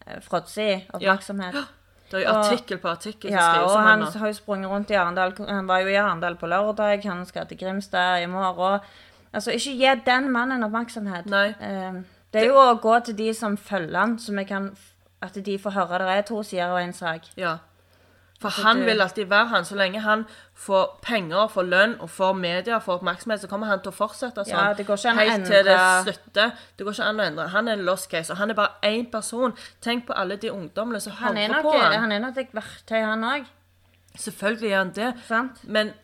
[0.06, 1.58] eh, fråtser i, oppmerksomhet.
[2.06, 4.34] Det er jo artikkel på artikkel som Ja, skrives og om han han har jo
[4.36, 5.32] sprunget rundt i Arendal.
[5.48, 8.84] Han var jo i Arendal på lørdag, han skal til Grimstad i morgen.
[9.32, 11.26] Altså, ikke gi den mannen oppmerksomhet.
[11.26, 11.48] Nei.
[11.58, 11.98] Eh,
[12.30, 14.70] det er jo å gå til de som følger han, så vi kan
[15.22, 17.24] at de får høre det er to sider av en sak.
[17.36, 17.56] Ja.
[18.40, 18.84] For Altså, han du...
[18.84, 19.64] vil alltid være han.
[19.64, 23.80] Så lenge han får penger, får lønn og får media, får oppmerksomhet, så kommer han
[23.80, 24.52] til å fortsette sånn.
[24.52, 26.50] Ja, det går ikke an å Helt til det endre- slutter.
[26.76, 27.48] Det går ikke an å endre.
[27.48, 29.56] Han er en lost case, og han er bare én person.
[29.80, 31.92] Tenk på alle de ungdommene som Han er hører på han.
[32.04, 33.46] han er nok et verktøy, han òg.
[34.16, 35.14] Selvfølgelig er han det.
[35.28, 35.64] Sant?
[35.64, 35.94] Men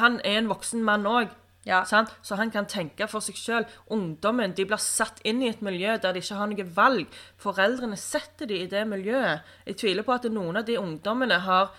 [0.00, 1.28] han er en voksen mann òg.
[1.66, 1.82] Ja.
[1.84, 3.64] Så han kan tenke for seg sjøl.
[3.92, 7.16] Ungdommen de blir satt inn i et miljø der de ikke har noe valg.
[7.42, 9.42] Foreldrene setter de i det miljøet.
[9.66, 11.72] Jeg tviler på at noen av de ungdommene har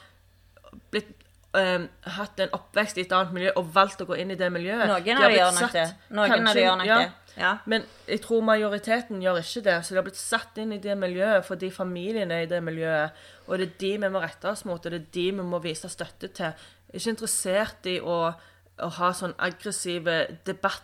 [0.92, 1.14] blitt
[1.58, 4.50] øhm, hatt en oppvekst i et annet miljø og valgt å gå inn i det
[4.54, 4.90] miljøet.
[4.90, 5.88] Noen De av de gjør nok det.
[6.10, 7.00] Noen av kanskje- de gjør nok ja.
[7.00, 7.38] det.
[7.38, 7.52] Ja.
[7.70, 9.78] Men jeg tror majoriteten gjør ikke det.
[9.86, 13.12] Så de har blitt satt inn i det miljøet fordi familien er i det miljøet.
[13.48, 15.62] Og det er de vi må rette oss mot, og det er de vi må
[15.64, 16.52] vise støtte til.
[16.88, 18.34] Jeg er ikke interessert i å,
[18.84, 20.84] å ha sånn aggressive debatter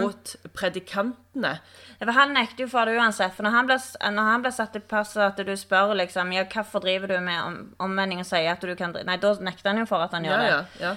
[0.00, 1.58] mot predikantene.
[2.00, 3.34] Ja, han nekter jo for det uansett.
[3.36, 3.82] For når han blir,
[4.14, 7.42] når han blir satt i passet at du spør liksom, ja, hvorfor driver du med
[7.42, 10.16] om, omvending og sier at du kan drive Nei, da nekter han jo for at
[10.16, 10.50] han Ja, gjør det.
[10.80, 10.94] ja, ja.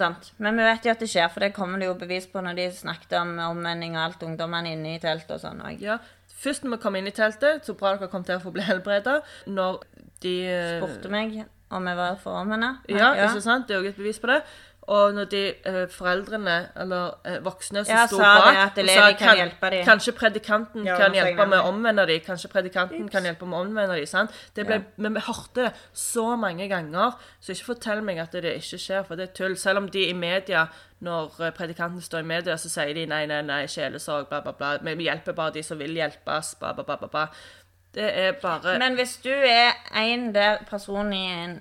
[0.00, 0.32] Sant?
[0.38, 2.58] Men vi vet jo at det skjer, for det kommer det jo bevis på når
[2.58, 5.80] de snakket om omvending og alt ungdommene inne i teltet og sånn òg.
[5.82, 5.98] ja.
[6.40, 8.62] Først når vi kom inn i teltet, så bra dere kom til å få bli
[8.64, 9.18] helbreda.
[9.46, 9.82] Når
[10.24, 11.34] de eh, Spurte meg
[11.70, 12.70] om jeg var for omvende.
[12.88, 13.68] Ja, ikke sant?
[13.68, 14.38] Det er jo et bevis på det.
[14.88, 18.78] Og når de eh, foreldrene, eller eh, voksne som Ja, sto sa det, bak og
[18.82, 19.82] elever kan de.
[19.86, 22.22] Kanskje predikanten Ja, kan hjelpe med å omvende dem.
[22.26, 24.30] Kanskje predikanten kan hjelpe med å omvende dem.
[24.56, 28.56] Det ble, Men vi hørte det så mange ganger, så ikke fortell meg at det
[28.56, 29.56] ikke skjer, for det er tull.
[29.60, 30.66] Selv om de i media,
[31.04, 34.56] når eh, predikanten står i media, så sier de nei, nei, nei, sjelesorg, bla, bla,
[34.56, 34.74] bla.
[34.82, 37.08] Vi hjelper bare de som vil hjelpes, bla, bla, bla, bla.
[37.08, 37.26] bla.
[37.94, 41.56] Det er bare Men hvis du er en der person i en,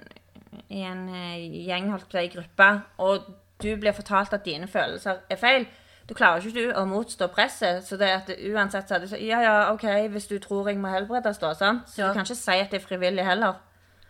[0.70, 3.30] i en eh, gjeng, holdt på å si, gruppe, og
[3.62, 5.68] du blir fortalt at dine følelser er feil,
[6.10, 7.84] du klarer ikke du å motstå presset.
[7.86, 10.80] Så det at uansett så er det sånn Ja, ja, OK, hvis du tror jeg
[10.82, 11.86] må helbredes, da, sant?
[11.90, 12.08] Så Ja.
[12.08, 13.60] du kan ikke si at det er frivillig heller.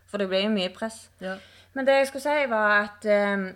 [0.08, 1.10] For det blir jo mye press.
[1.19, 1.36] ja.
[1.73, 3.54] Men det jeg skulle si, var at eh,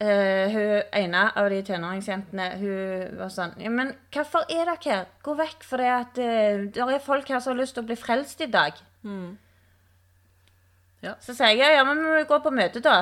[0.00, 5.04] hun ene av de tenåringsjentene hun var sånn Ja, men hvorfor er dere her?
[5.22, 7.86] Gå vekk, for det at uh, det er folk her som har lyst til å
[7.90, 8.72] bli frelst i dag.
[11.00, 11.14] Ja.
[11.24, 12.96] Så sier jeg ja, men vi må gå på møte, da.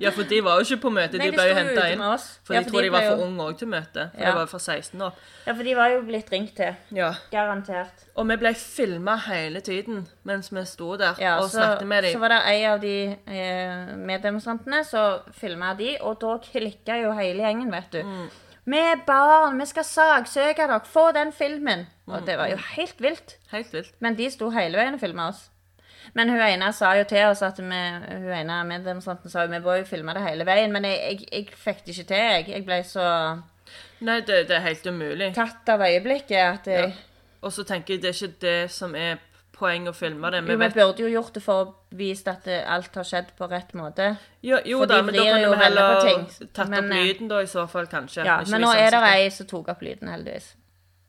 [0.00, 2.00] Ja, for de var jo ikke på møte, Nei, de de ble jo henta inn.
[2.48, 4.06] For Ja, de tror de de var for unge òg til møte.
[4.14, 4.30] For Ja.
[4.30, 5.18] de var jo fra 16 år.
[5.46, 6.78] Ja, for de var jo blitt ringt til.
[6.96, 7.10] Ja.
[7.30, 8.06] Garantert.
[8.16, 12.02] Og vi ble filma hele tiden mens vi sto der Ja, og så, snakket med
[12.04, 12.12] dem.
[12.16, 17.12] så var det en av de eh, meddemonstrantene som filma de, og da klikka jo
[17.20, 18.02] hele gjengen, vet du.
[18.02, 18.28] Mm.
[18.70, 21.86] Vi er barn, vi skal saksøke dere, få den filmen!
[22.06, 22.14] Mm.
[22.16, 23.36] Og det var jo helt vilt.
[23.52, 23.92] Helt vilt.
[24.00, 25.50] Men de sto hele veien og filma oss.
[26.14, 29.60] Men hun ene sa jo til oss at vi, hun ene meddemonstranten sa jo vi
[29.62, 30.72] må jo filme det hele veien.
[30.72, 32.48] Men jeg, jeg, jeg fikk det ikke til, jeg.
[32.56, 33.06] Jeg ble så
[34.00, 35.32] Nei, det, det er helt umulig.
[35.36, 36.94] tatt av øyeblikket at jeg,
[37.42, 39.18] Og så tenker jeg det er ikke det som er
[39.60, 40.40] poeng å filme det.
[40.46, 43.48] Vi Jo, vi burde jo gjort det for å vise at alt har skjedd på
[43.50, 44.16] rett måte.
[44.42, 46.24] jo, jo da, men da kunne jo vi heller ting,
[46.56, 48.24] tatt men, opp eh, lyden da, i så fall, kanskje.
[48.24, 50.54] Ja, Ikke Men nå er det ei som tok opp lyden, heldigvis.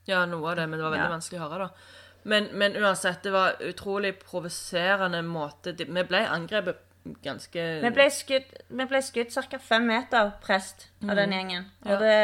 [0.10, 1.14] Ja, noe av det, men det var veldig Ja.
[1.16, 2.01] vanskelig å høre, da.
[2.24, 6.84] Men, men uansett, det var utrolig provoserende måte Vi ble angrepet
[7.24, 9.60] ganske Vi ble skutt, vi ble skutt ca.
[9.60, 11.66] fem meter, prest, av den gjengen.
[11.88, 12.18] Og det,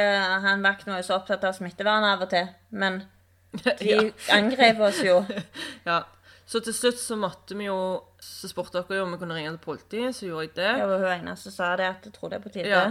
[0.43, 3.01] han vakten var jo så opptatt av smittevern av og til, men
[3.79, 4.03] de ja.
[4.35, 5.23] angrep oss jo.
[5.89, 6.03] ja.
[6.47, 7.75] Så til slutt så måtte vi jo
[8.23, 10.69] Så spurte dere jo om vi kunne ringe til politiet, så gjorde jeg det.
[10.79, 12.69] Det var hun eneste som sa det, at jeg tror det er på tide.
[12.71, 12.85] Ja,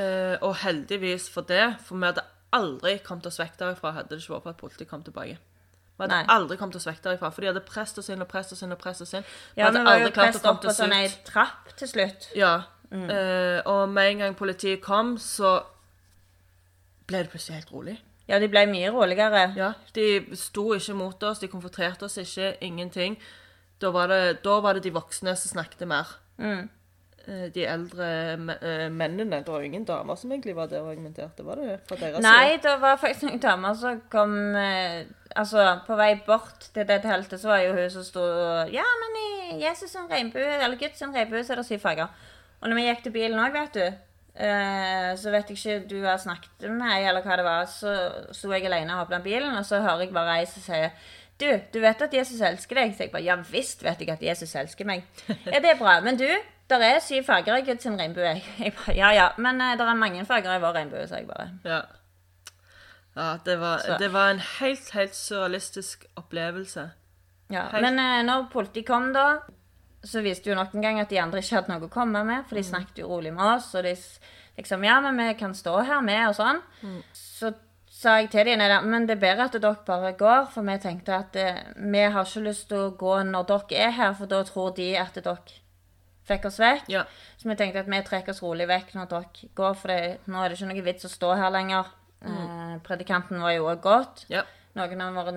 [0.00, 4.22] eh, og heldigvis for det, for vi hadde aldri kommet oss vekk derfra hadde det
[4.22, 5.38] ikke vært for at politiet kom tilbake.
[5.96, 6.28] Vi hadde Nei.
[6.34, 8.72] aldri kommet oss vekk derifra, for de hadde presset oss inn og presset oss inn
[8.74, 9.26] og presset oss inn.
[9.56, 12.30] Ja, hadde vi var jo presset opp på sånn ei trapp til slutt.
[12.38, 12.54] Ja.
[12.92, 13.04] Mm.
[13.08, 15.60] Uh, og med en gang politiet kom, så
[17.08, 17.96] ble det plutselig helt rolig.
[18.30, 19.46] Ja, de ble mye roligere.
[19.58, 23.18] Ja, De sto ikke mot oss, de konfronterte oss ikke, ingenting.
[23.82, 26.16] Da var det, da var det de voksne som snakket mer.
[26.38, 26.68] Mm.
[27.28, 30.90] Eh, De eldre eh, mennene Det var jo ingen damer som egentlig var der og
[30.90, 35.04] argumenterte, var det fra deres Nei, det var faktisk noen damer som kom eh,
[35.38, 38.24] Altså, på vei bort til det teltet, så var jo hun som sto
[38.74, 42.10] Ja, men i Jesus sin regnbue, eller Guds sin regnbue, så er det syv farger.
[42.60, 44.02] Og når vi gikk til bilen òg, vet du,
[45.22, 47.94] så vet jeg ikke du har snakket med meg, eller hva det var, så
[48.36, 50.92] sto jeg alene og hoppet bilen, og så hører jeg bare ei som sier
[51.40, 52.92] du, du vet at Jesus elsker deg?
[52.94, 55.06] Så jeg bare, ja visst vet jeg at Jesus elsker meg.
[55.52, 55.96] Ja, det er bra.
[56.04, 56.28] Men du,
[56.72, 58.32] der er syv farger i Guds regnbue.
[58.96, 61.48] Ja, ja, men uh, det er mange farger i vår regnbue, sa jeg bare.
[61.64, 61.80] Ja.
[63.16, 66.90] ja det, var, det var en helt, helt surrealistisk opplevelse.
[67.52, 69.26] Ja, Helt- Men uh, når politiet kom da,
[70.04, 72.40] så viste jo nok en gang at de andre ikke hadde noe å komme med,
[72.42, 72.48] Mm.
[72.48, 73.92] for de snakket jo rolig med oss, og de
[74.58, 76.58] liksom, ja, men vi kan stå her med, og sånn.
[76.82, 77.02] Mm.
[77.14, 77.52] Så
[77.92, 78.58] sa jeg til dem,
[78.90, 82.24] men det er bedre at dere bare går, for vi tenkte at eh, vi har
[82.24, 85.36] ikke lyst til å gå når dere er her, for da tror de at dere
[86.28, 86.88] fikk oss vekk.
[86.88, 87.04] Ja.
[87.38, 90.42] Så vi tenkte at vi trekker oss rolig vekk når dere går, for det, nå
[90.44, 91.86] er det ikke noe vits å stå her lenger.
[92.24, 94.24] Eh, predikanten var jo også gått.
[94.30, 94.42] Ja.
[94.74, 95.32] Noen av våre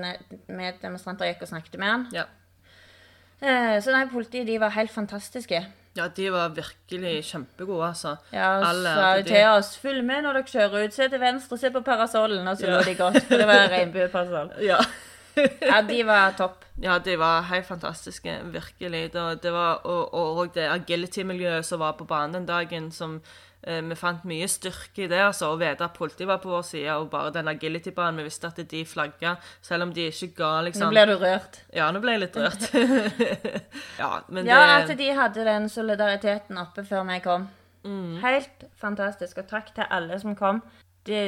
[0.48, 2.06] meddemonstranter gikk og snakket med han.
[2.13, 2.26] Ja.
[3.41, 5.63] Eh, så nei, politiet de var helt fantastiske.
[5.95, 8.17] ja, de var virkelig kjempegode, altså.
[8.32, 10.93] Ja, og Alle sa jo til oss 'Følg med når dere kjører ut.
[10.93, 12.78] Se til venstre, se på parasollen.' Og så Ja.
[12.78, 14.52] lå de godt, for det var regnbueparasoll.
[14.62, 14.78] Ja.
[15.69, 16.63] Ja, de var topp.
[16.82, 19.10] Ja, de var helt fantastiske, virkelig.
[19.13, 23.17] Det, det var, og, og, det agility-miljøet som var på banen den dagen, som
[23.63, 25.21] eh, vi fant mye styrke i det.
[25.28, 28.19] altså, Å vite at politiet var på vår side, og bare den agility-banen.
[28.19, 31.62] Vi visste at de flagga, selv om de ikke ga Nå ble du rørt.
[31.76, 32.69] Ja, nå ble jeg litt rørt.
[34.02, 37.48] ja, men det Ja, at de hadde den solidariteten oppe før vi kom.
[37.86, 38.17] Mm.
[38.24, 39.39] Helt fantastisk.
[39.43, 40.63] Og takk til alle som kom.
[41.06, 41.21] Det,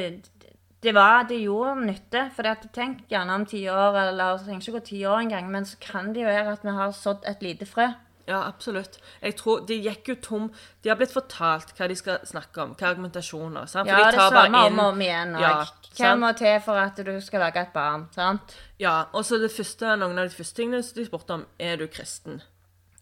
[0.82, 2.30] det, var, det gjorde nytte.
[2.36, 5.48] For det tenk gjerne om ti år, eller det trenger ikke gå ti år engang,
[5.50, 7.88] men så kan det jo være at vi har sådd et lite frø.
[8.28, 8.98] Ja, absolutt.
[9.22, 10.50] Jeg tror De gikk jo tom
[10.84, 13.64] De har blitt fortalt hva de skal snakke om, hva argumentasjoner.
[13.66, 13.88] Sant?
[13.88, 15.32] For Ja, de det tar det samme om og om igjen.
[15.34, 15.64] Og Ja,
[15.96, 18.04] hva må til for at du skal lage et barn?
[18.12, 18.54] sant?
[18.78, 21.76] Ja, og så det første, Noen av de første tingene som de spurte om, er
[21.80, 22.42] du kristen.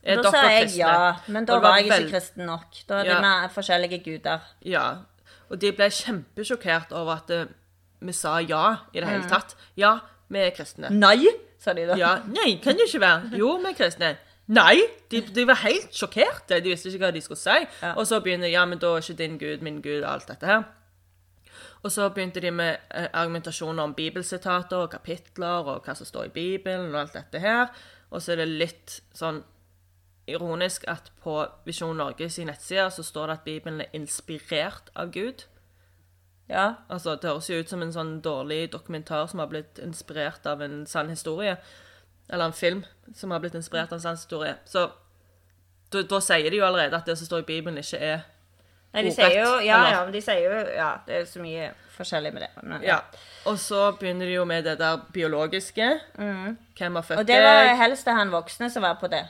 [0.05, 0.79] Er Da sa jeg kristne?
[0.79, 2.71] ja, men da var jeg ikke kristen nok.
[2.89, 3.21] Da er det Ja.
[3.21, 4.41] med forskjellige guder.
[4.63, 4.87] Ja,
[5.51, 7.47] og de ble kjempesjokkert over at eh,
[8.01, 9.29] vi sa ja i det hele Mm.
[9.31, 9.57] tatt.
[9.77, 10.91] Ja, vi er kristne.
[10.91, 11.27] Nei,
[11.59, 11.97] sa de da.
[11.97, 13.31] Ja, Nei, kan det ikke være.
[13.39, 14.17] Jo, vi er kristne.
[14.49, 14.77] Nei!
[15.11, 16.61] De, de var helt sjokkerte.
[16.63, 17.67] De visste ikke hva de skulle si.
[17.83, 17.95] Ja.
[17.97, 20.47] Og så begynner ja, men da er ikke din Gud min Gud og alt dette
[20.47, 20.63] her.
[21.83, 26.25] Og så begynte de med eh, argumentasjoner om bibelsitater og kapitler og hva som står
[26.25, 27.67] i Bibelen og alt dette her.
[28.11, 29.43] Og så er det litt sånn
[30.27, 35.13] ironisk at på Visjon Norge sin nettside så står det at Bibelen er inspirert av
[35.15, 35.45] Gud.
[36.49, 36.75] Ja.
[36.89, 40.63] Altså, Det høres jo ut som en sånn dårlig dokumentar som har blitt inspirert av
[40.63, 41.57] en sann historie.
[42.29, 44.55] Eller en film som har blitt inspirert av en sann historie.
[44.65, 44.89] Så
[45.93, 48.25] da, da sier de jo allerede at det som står i Bibelen, ikke er
[48.95, 51.73] Nei, de Ordrett, jo Ja, ja, men de sier jo Ja, det er så mye
[51.97, 52.51] forskjellig med det.
[52.63, 53.01] Men, Ja.
[53.47, 56.01] Og så begynner de jo med det der biologiske.
[56.17, 57.19] Hvem har født deg?
[57.19, 59.23] Og det var helst det han voksne som var på det.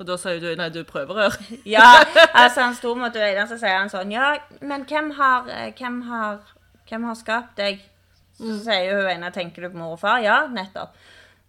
[0.00, 1.34] Og da sier du nei, du er prøverør.
[1.68, 1.84] Ja,
[2.32, 6.00] altså han sto mot øynene, så sier han sånn Ja, men hvem har eh, Hvem
[6.08, 6.38] har,
[6.88, 7.82] hvem har skapt deg?
[8.38, 10.22] Så sier jo hun ene Tenker du på mor og far?
[10.24, 10.96] Ja, nettopp.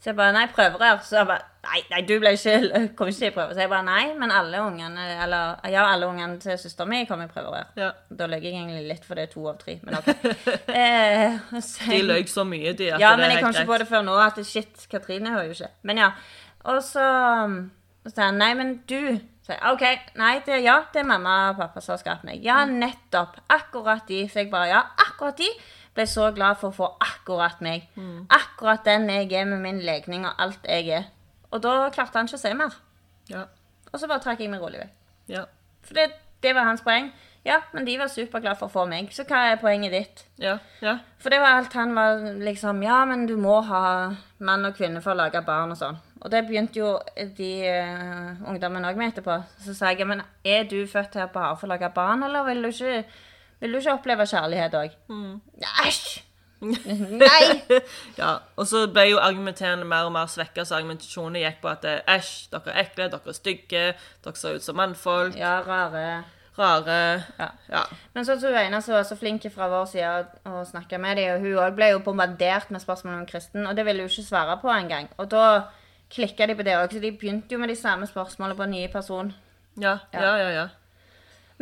[0.04, 1.00] Så jeg bare Nei, prøverør.
[1.08, 2.58] Så jeg bare Nei, nei, du ble ikke
[3.00, 3.56] Kom ikke til prøve.
[3.56, 7.24] Så jeg bare Nei, men alle ungene Eller ja, alle ungene til søsteren min kom
[7.24, 7.70] i prøverør.
[7.80, 7.94] Ja.
[8.12, 9.78] Da løy jeg egentlig litt, for det er to av tre.
[9.88, 10.12] Men OK.
[10.84, 13.72] Eh, så De løy så mye, de, at ja, det men er jeg kom ikke
[13.72, 15.72] på det før nå at shit, Katrine hører jo ikke.
[15.88, 16.12] Men ja.
[16.74, 17.06] Og så
[18.04, 19.82] um, så sa han nei, men du Så OK,
[20.16, 22.44] nei, det, ja, det er mamma og pappa som har skapt meg.
[22.46, 22.78] Ja, Mm.
[22.80, 23.36] nettopp.
[23.50, 24.22] Akkurat de.
[24.30, 25.50] Så jeg bare ja, akkurat de.
[25.94, 27.90] Ble så glad for å få akkurat meg.
[27.98, 28.26] Mm.
[28.30, 31.04] Akkurat den jeg er med min legning og alt jeg er.
[31.52, 32.72] Og da klarte han ikke å se mer.
[33.30, 33.44] Ja.
[33.92, 34.96] Og så bare trakk jeg meg rolig vekk.
[35.28, 35.44] Ja.
[35.84, 36.08] For det,
[36.42, 37.12] det var hans poeng.
[37.46, 39.12] Ja, men de var superglade for å få meg.
[39.12, 40.24] Så hva er poenget ditt?
[40.40, 40.58] Ja.
[40.82, 41.00] Ja.
[41.20, 45.02] For det var alt han var liksom Ja, men du må ha mann og kvinne
[45.04, 46.00] for å lage barn og sånn.
[46.24, 46.90] Og det begynte jo
[47.38, 49.42] de uh, ungdommene òg med etterpå.
[49.66, 52.64] Så sa jeg men er du født her bare for å lage barn, eller vil
[52.64, 53.02] du ikke,
[53.60, 55.02] vil du ikke oppleve kjærlighet òg?
[55.84, 56.22] Æsj!
[57.24, 57.44] Nei!
[58.22, 58.38] ja.
[58.56, 62.00] Og så ble jo argumenterende mer og mer svekka, så argumentasjonen gikk på at eh,
[62.16, 63.84] æsj, dere er ekle, dere er stygge,
[64.24, 65.36] dere ser ut som mannfolk.
[65.40, 66.24] Ja, rare.
[66.56, 66.98] rare
[67.40, 67.52] Ja.
[67.68, 67.84] Ja.
[68.16, 70.16] Men så tror jeg ene som var så flink fra vår side
[70.48, 73.76] å snakke med dem, og hun òg ble jo bombardert med spørsmål om kristen, og
[73.76, 75.12] det ville hun ikke svare på engang.
[75.18, 75.48] Og da
[76.14, 78.76] klikka de på det òg, så de begynte jo med de samme spørsmålene på en
[78.76, 79.34] ny person.
[79.82, 80.50] Ja, ja, ja.
[80.54, 80.68] ja.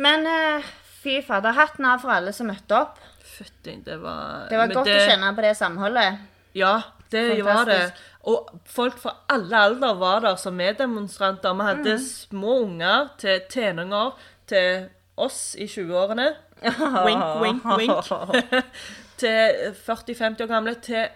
[0.02, 3.00] Men eh, fy fader, hatten av for alle som møtte opp.
[3.32, 6.24] Fytti, det var Det var men godt å kjenne på det samholdet.
[6.58, 6.74] Ja,
[7.12, 7.82] det var det.
[8.28, 11.56] Og folk fra alle alder var der som meddemonstranter.
[11.58, 14.12] Vi hadde små unger til tenåringer
[14.48, 16.28] til oss i 20-årene.
[17.06, 18.12] Wink, wink, wink.
[19.22, 20.76] til 40-50 år gamle.
[20.84, 21.08] Til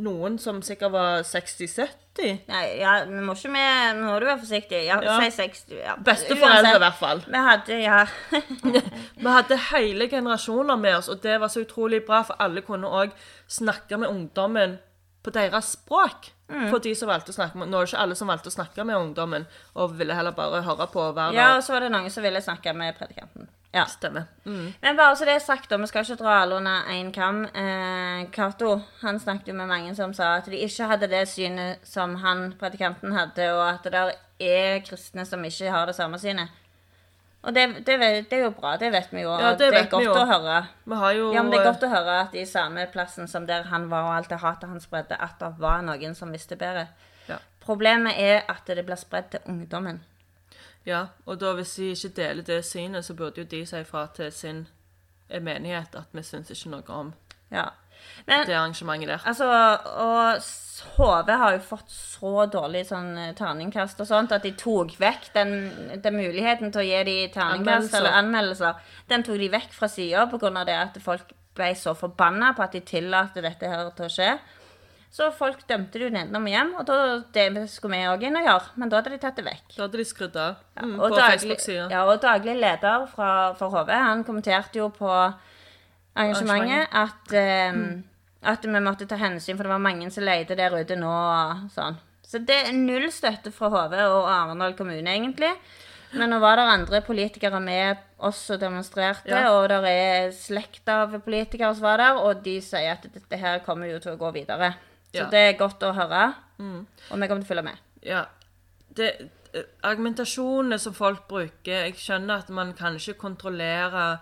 [0.00, 1.88] noen som sikkert var 60-70.
[2.48, 4.82] Nei, ja, vi må ikke med Nå må du være forsiktig.
[4.86, 5.18] Ja, Ja.
[5.20, 5.74] Si 60.
[5.80, 5.96] Ja.
[5.96, 7.22] Besteforeldre, i hvert fall.
[7.26, 8.06] Vi hadde, ja
[9.22, 12.88] Vi hadde hele generasjoner med oss, og det var så utrolig bra, for alle kunne
[12.88, 13.12] òg
[13.48, 14.78] snakke med ungdommen
[15.22, 16.32] på deres språk.
[16.68, 18.52] For de som valgte å snakke med Nå er det ikke alle som valgte å
[18.52, 21.86] snakke med ungdommen, og ville heller bare høre på hver være Ja, og så var
[21.86, 23.48] det noen som ville snakke med predikanten.
[23.72, 23.86] Ja.
[23.88, 24.24] Stemmer.
[24.44, 24.72] Mm.
[24.80, 27.44] Men bare så det er sagt, da, vi skal ikke dra alle under én kam.
[27.44, 31.86] Eh, Cato han snakket jo med mange som sa at de ikke hadde det synet
[31.88, 36.20] som han, predikanten, hadde, og at det der er kristne som ikke har det samme
[36.20, 36.52] synet.
[37.42, 37.96] Og det, det,
[38.30, 39.32] det er jo bra, det vet vi jo.
[39.32, 40.60] Ja, og det det, er godt å høre.
[41.16, 43.88] Jo Ja, men det er godt å høre at i samme plassen som der han
[43.90, 46.86] var, og alt det hatet han spredde, at det var noen som visste bedre.
[47.26, 47.40] Ja.
[47.64, 50.04] Problemet er at det blir spredd til ungdommen.
[50.86, 54.06] Ja, og da hvis de ikke deler det synet, så burde jo de si fra
[54.16, 54.66] til sin
[55.30, 57.14] menighet at vi syns ikke noe om
[57.52, 57.68] Ja.
[58.26, 59.22] Men det arrangementet der.
[59.26, 60.42] Altså, og
[60.96, 65.28] HV har jo fått så dårlig sånn eh, terningkast og sånt at de tok vekk
[65.36, 65.52] den,
[66.02, 67.98] den muligheten til å gi de terningkast Anmeldelser.
[68.00, 68.82] eller anmeldelser.
[69.12, 70.64] Den tok de vekk fra sida pga.
[70.66, 74.30] det at folk ble så forbanna på at de tillater dette her til å skje.
[75.12, 76.94] Så folk dømte det jo nedenom og hjem, og da,
[77.36, 78.70] det skulle vi òg inn og gjøre.
[78.80, 79.66] Men da hadde de tatt det vekk.
[79.76, 81.88] Da hadde de skrudd av mm, Og på Facebook-sida.
[81.92, 85.10] ja, og daglig leder fra, for HV, han kommenterte jo på
[86.16, 87.76] arrangementet at, eh,
[88.42, 91.12] at vi måtte ta hensyn, for det var mange som leide der ute nå.
[91.12, 91.98] og Sånn.
[92.24, 95.52] Så det er null støtte fra HV og Arendal kommune, egentlig.
[96.12, 99.50] Men nå var det andre politikere med oss og demonstrerte, Ja.
[99.52, 103.60] og det er slekt av politikere som var der, og de sier at dette her
[103.60, 104.74] kommer jo til å gå videre.
[105.12, 105.24] Så.
[105.26, 105.30] Mm.
[105.30, 106.22] det er godt å høre,
[106.58, 107.80] og vi kommer til å følge med.
[108.02, 108.24] Ja.
[108.96, 109.08] Det,
[109.54, 114.18] eh, argumentasjonene som folk bruker Jeg skjønner at man kan ikke kontrollere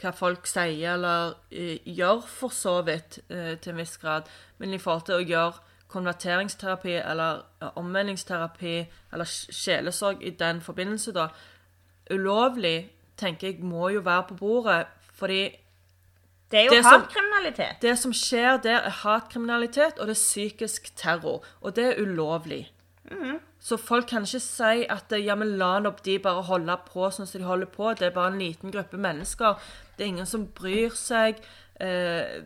[0.00, 4.28] hva folk sier eller uh, gjør, for så vidt, uh, til en viss grad.
[4.58, 5.60] Men i forhold til å gjøre
[5.92, 8.76] konverteringsterapi eller uh, omvendingsterapi
[9.12, 11.28] eller sjelesorg i den forbindelse, da
[12.10, 14.86] Ulovlig, tenker jeg, må jo være på bordet.
[15.14, 15.44] Fordi
[16.50, 17.02] Det er jo Det som-
[17.80, 21.44] det som skjer der, er hatkriminalitet, og det er psykisk terror.
[21.62, 22.68] Og det er ulovlig.
[23.60, 27.26] Så folk kan ikke si at ja, men la nå de bare holde på sånn
[27.26, 27.90] som de holder på.
[27.98, 29.58] Det er bare en liten gruppe mennesker.
[29.96, 31.36] Det er ingen som bryr seg.
[31.80, 32.42] Eh,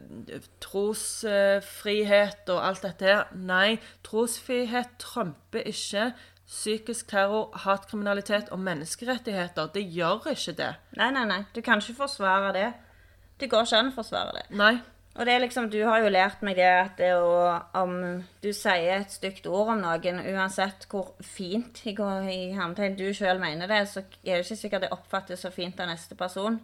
[0.61, 3.25] trosfrihet og alt dette her.
[3.35, 6.12] Nei, trosfrihet trumper ikke
[6.47, 9.71] psykisk terror, hatkriminalitet og menneskerettigheter.
[9.75, 10.73] Det gjør ikke det.
[10.97, 11.45] Nei, nei, nei.
[11.55, 12.73] Du kan ikke forsvare det.
[13.38, 14.44] Det går ikke an å forsvare det.
[14.57, 14.75] Nei.
[15.14, 17.92] Og det er liksom, Du har jo lært meg det at det å, om
[18.42, 23.07] du sier et stygt ord om noen, uansett hvor fint i, går- i hermetegn du
[23.14, 26.59] sjøl mener det, så er det ikke sikkert det oppfattes så fint av neste person.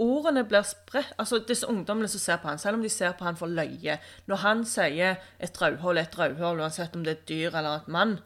[0.00, 3.24] ordene blir spredt Altså, disse ungdommene som ser på han, selv om de ser på
[3.24, 7.18] han for løye Når han sier et rødhål er et rødhål, uansett om det er
[7.18, 8.18] et dyr eller et mann,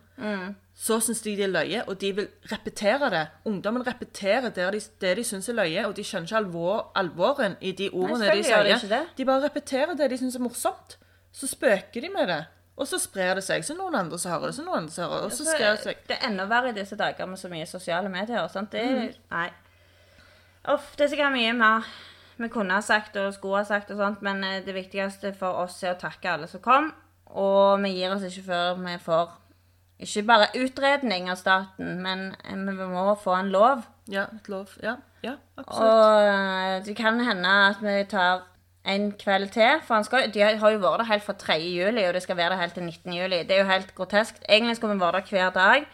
[0.75, 3.23] så syns de det er løye, og de vil repetere det.
[3.47, 7.55] Ungdommen repeterer det de, det de syns er løye, og de skjønner ikke alvor, alvoren
[7.61, 9.07] i de ordene gjør de sier.
[9.17, 10.97] De bare repeterer det de syns er morsomt.
[11.35, 12.41] Så spøker de med det.
[12.75, 13.63] Og så sprer det seg.
[13.63, 15.69] Så noen andre som hører det, så noen andre som hører det, og så sprer
[15.69, 16.01] det seg.
[16.09, 18.49] Det er enda verre i disse dager med så mye sosiale medier.
[18.51, 18.75] Sant?
[18.75, 19.23] Det, mm.
[19.31, 19.47] Nei.
[20.75, 21.87] Uff, det er sikkert mye mer
[22.35, 25.63] vi kunne ha sagt og skulle ha sagt, og sånt, men eh, det viktigste for
[25.63, 26.91] oss er å takke alle som kom.
[27.31, 29.37] Og vi gir oss ikke før vi får
[30.05, 33.85] ikke bare utredning av staten, men vi må få en lov.
[34.11, 34.75] Ja, et lov.
[34.83, 35.91] Ja, ja, absolutt.
[35.91, 38.45] Og eh, det kan hende at vi tar
[38.85, 39.81] en kveld til.
[39.85, 41.59] For han skal, de har jo vært der helt fra 3.
[41.63, 43.13] juli, og det skal være der helt til 19.
[43.17, 43.43] juli.
[43.49, 44.43] Det er jo helt grotesk.
[44.49, 45.87] Egentlig skulle vi vært der hver dag.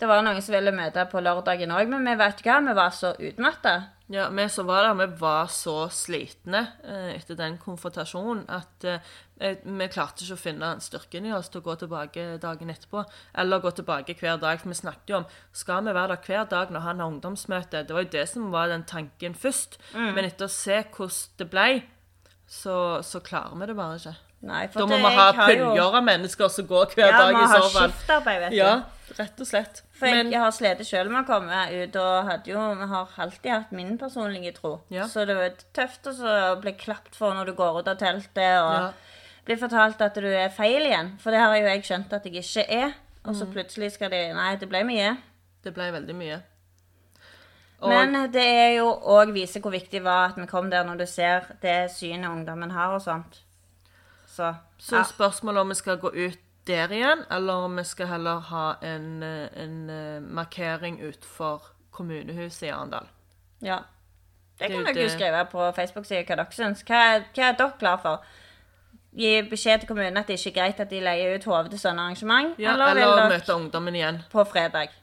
[0.00, 2.92] Det var noen som ville møte på lørdagen òg, men vi vet hva, vi var
[2.92, 3.76] så utmatta.
[4.08, 9.00] Ja, vi som var der, vi var så slitne eh, etter den konfrontasjonen at eh,
[9.42, 13.02] eh, vi klarte ikke å finne styrken i oss til å gå tilbake dagen etterpå.
[13.34, 14.60] Eller gå tilbake hver dag.
[14.62, 17.82] For vi snakket jo om skal vi være der hver dag når han har ungdomsmøte.
[17.88, 19.80] Det var jo det som var den tanken først.
[19.96, 21.66] Men etter å se hvordan det ble,
[22.46, 24.14] så, så klarer vi det bare ikke.
[24.46, 27.34] Nei, Da må det- vi ha har puljer av mennesker som går hver Ja, dag
[27.34, 27.90] vi i har så fall.
[27.90, 28.56] skiftarbeid, vet du.
[28.56, 28.82] Ja,
[29.18, 29.82] rett og slett.
[29.96, 33.50] For jeg, Men jeg har slitt sjøl med å komme ut, og jo, har alltid
[33.52, 34.80] hatt min personlige tro.
[34.90, 35.06] Ja.
[35.06, 38.72] Så det var tøft å bli klapt for når du går ut av teltet, og
[38.74, 38.92] Ja.
[39.46, 41.18] blir fortalt at du er feil igjen.
[41.18, 42.94] For det har jo jeg skjønt at jeg ikke er.
[43.24, 43.38] Og Mm.
[43.40, 45.16] så plutselig skal de Nei, det ble mye.
[45.64, 46.42] det ble veldig mye.
[47.80, 50.84] Og, Men det er jo òg vise hvor viktig det var at vi kom der,
[50.84, 53.42] når du ser det synet ungdommen har og sånt.
[54.26, 55.02] Så, så ja.
[55.02, 59.22] spørsmålet om vi skal gå ut der igjen, eller om vi skal heller ha en,
[59.22, 63.06] eh, en eh, markering utenfor kommunehuset i Arendal.
[63.62, 63.82] ja.
[64.58, 66.82] Det kan dere jo skrive på Facebook-sida hva dere syns.
[66.88, 67.00] Hva,
[67.36, 68.22] hva er dere klar for?
[69.16, 71.82] Gi beskjed til kommunen at det ikke er greit at de leier ut hodet til
[71.82, 72.54] sånne arrangement?
[72.60, 74.22] Ja, eller eller møte ungdommen igjen.
[74.32, 74.94] på fredag?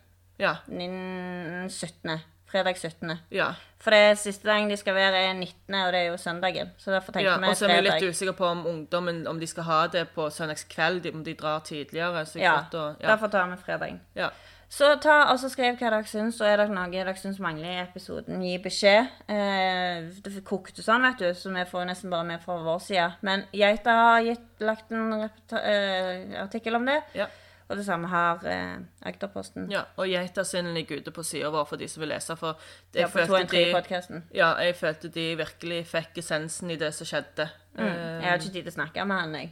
[0.42, 0.56] Ja.
[0.66, 2.18] Den 17.
[2.54, 3.18] Fredag 17.
[3.34, 3.52] ja.
[3.84, 6.70] For det siste dagen de skal være, er 19., og det er jo søndagen.
[6.80, 7.38] Så derfor tenker ja.
[7.42, 10.06] vi Og så er vi litt usikre på om ungdommen om de skal ha det
[10.16, 12.24] på søndagskveld, om de drar tidligere.
[12.26, 13.08] Så Ja, å- ja.
[13.10, 14.00] derfor tar vi fredagen.
[14.16, 14.30] ja.
[14.74, 17.68] Så ta og så skriv hva dere syns, og er det noe dere syns mangler
[17.76, 19.10] i episoden, gi beskjed.
[19.30, 23.12] Eh, det kokte sånn, vet du, så vi får nesten bare med fra vår side.
[23.22, 27.28] Men Geita har gitt, lagt en eh, artikkel om det, Ja.
[27.74, 28.78] Og det samme har eh,
[29.10, 29.66] Agderposten.
[29.72, 29.82] ja.
[29.98, 32.36] Og geita sin ligger ute på sida vår for de som vil lese.
[32.40, 32.56] For
[32.94, 37.10] Ja, jeg, på følte de, ja, jeg følte de virkelig fikk essensen i det som
[37.10, 37.50] skjedde.
[37.76, 37.84] Mm.
[37.86, 39.52] Eh, Jeg har ikke tid til å snakke med han, jeg.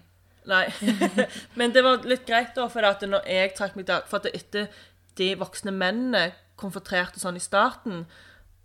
[0.49, 0.65] Nei.
[1.59, 4.31] Men det var litt greit, da, for at når jeg trakk meg da For at
[4.33, 4.71] etter
[5.19, 8.05] de voksne mennene konfronterte sånn i starten,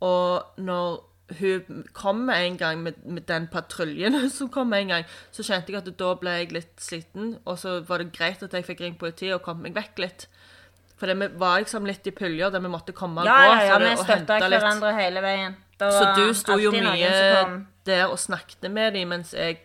[0.05, 1.01] og når
[1.41, 5.83] hun kom en gang med, med den patruljen som kom en gang, så kjente jeg
[5.83, 9.01] at da ble jeg litt sliten, og så var det greit at jeg fikk ringt
[9.03, 10.29] politiet og kom meg vekk litt.
[10.97, 13.65] For det, var liksom litt i puljer der vi måtte komme og Ja, gå ja,
[13.69, 15.59] ja, vi støtta hverandre hele veien.
[15.77, 17.11] Så du sto jo mye
[17.85, 19.61] der og snakket med dem mens jeg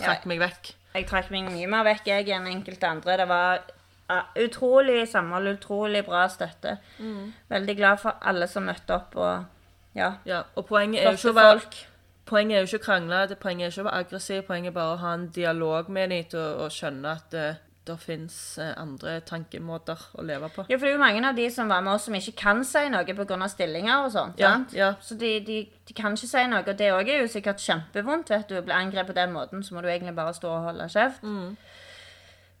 [0.00, 0.28] trakk Ja.
[0.32, 0.72] meg vekk.
[0.96, 3.16] Jeg trakk meg mye mer vekk jeg enn enkelte andre.
[3.16, 3.62] Det var
[4.36, 6.76] utrolig samhold, utrolig bra støtte.
[6.98, 7.32] Mm.
[7.48, 9.44] Veldig glad for alle som møtte opp, og
[9.94, 11.80] ja, Ja, og poenget er ikke folk.
[12.24, 14.76] Poenget er jo ikke å krangle, det poenget er ikke å være aggressiv, poenget er
[14.76, 17.46] bare å ha en dialog med dem til å, skjønne at det,
[17.88, 20.64] det fins andre tankemåter å leve på.
[20.70, 22.62] Ja, for det er jo mange av de som var med oss som ikke kan
[22.64, 23.48] si noe pga.
[23.50, 24.40] stillinger og sånt.
[24.40, 24.92] Ja, ja.
[25.02, 28.30] Så de, de, de kan ikke si noe, og det òg er jo sikkert kjempevondt.
[28.30, 30.88] vet du, Blir angrepet på den måten, så må du egentlig bare stå og holde
[30.94, 31.26] kjeft.
[31.26, 31.56] Mm.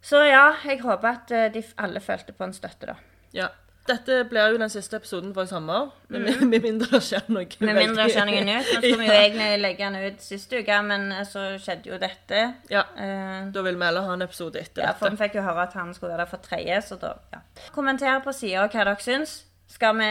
[0.02, 2.98] Så ja, jeg håper at eh, de alle følte på en støtte, da.
[3.32, 3.52] Ja.
[3.88, 7.48] Dette blir jo den siste episoden for i sommer, med, med mindre det skjer noe
[7.52, 7.66] Mm.
[7.66, 8.68] Med mindre det skjer noe nytt.
[8.68, 12.42] Nå skulle vi jo egentlig legge den ut siste uke, men så skjedde jo dette.
[12.70, 15.44] Ja, Uh, da vil vi heller ha en episode etter ja, for vi fikk jo
[15.46, 17.40] høre at han skulle være der for tredje, så da ja.
[17.74, 19.40] Kommenter på sida hva dere syns.
[19.72, 20.08] Skal vi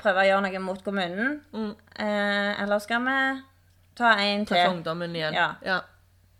[0.00, 1.40] prøve å gjøre noe mot kommunen?
[1.52, 3.16] Eh, eller skal vi
[3.98, 4.56] ta en til?
[4.56, 5.36] Ta for ungdommen igjen.
[5.36, 5.50] Ja.
[5.66, 5.80] ja.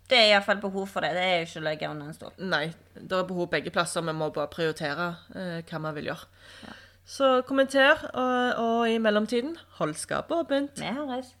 [0.09, 1.13] Det er iallfall behov for det.
[1.15, 2.33] Det er jo ikke legge under en stol.
[2.37, 2.65] Nei,
[2.97, 4.03] det er behov begge plasser.
[4.05, 6.73] Vi må bare prioritere eh, hva vi vil gjøre.
[7.05, 10.79] Så kommenter, og, og i mellomtiden, hold skapet åpent.
[10.79, 11.33] Vi høres.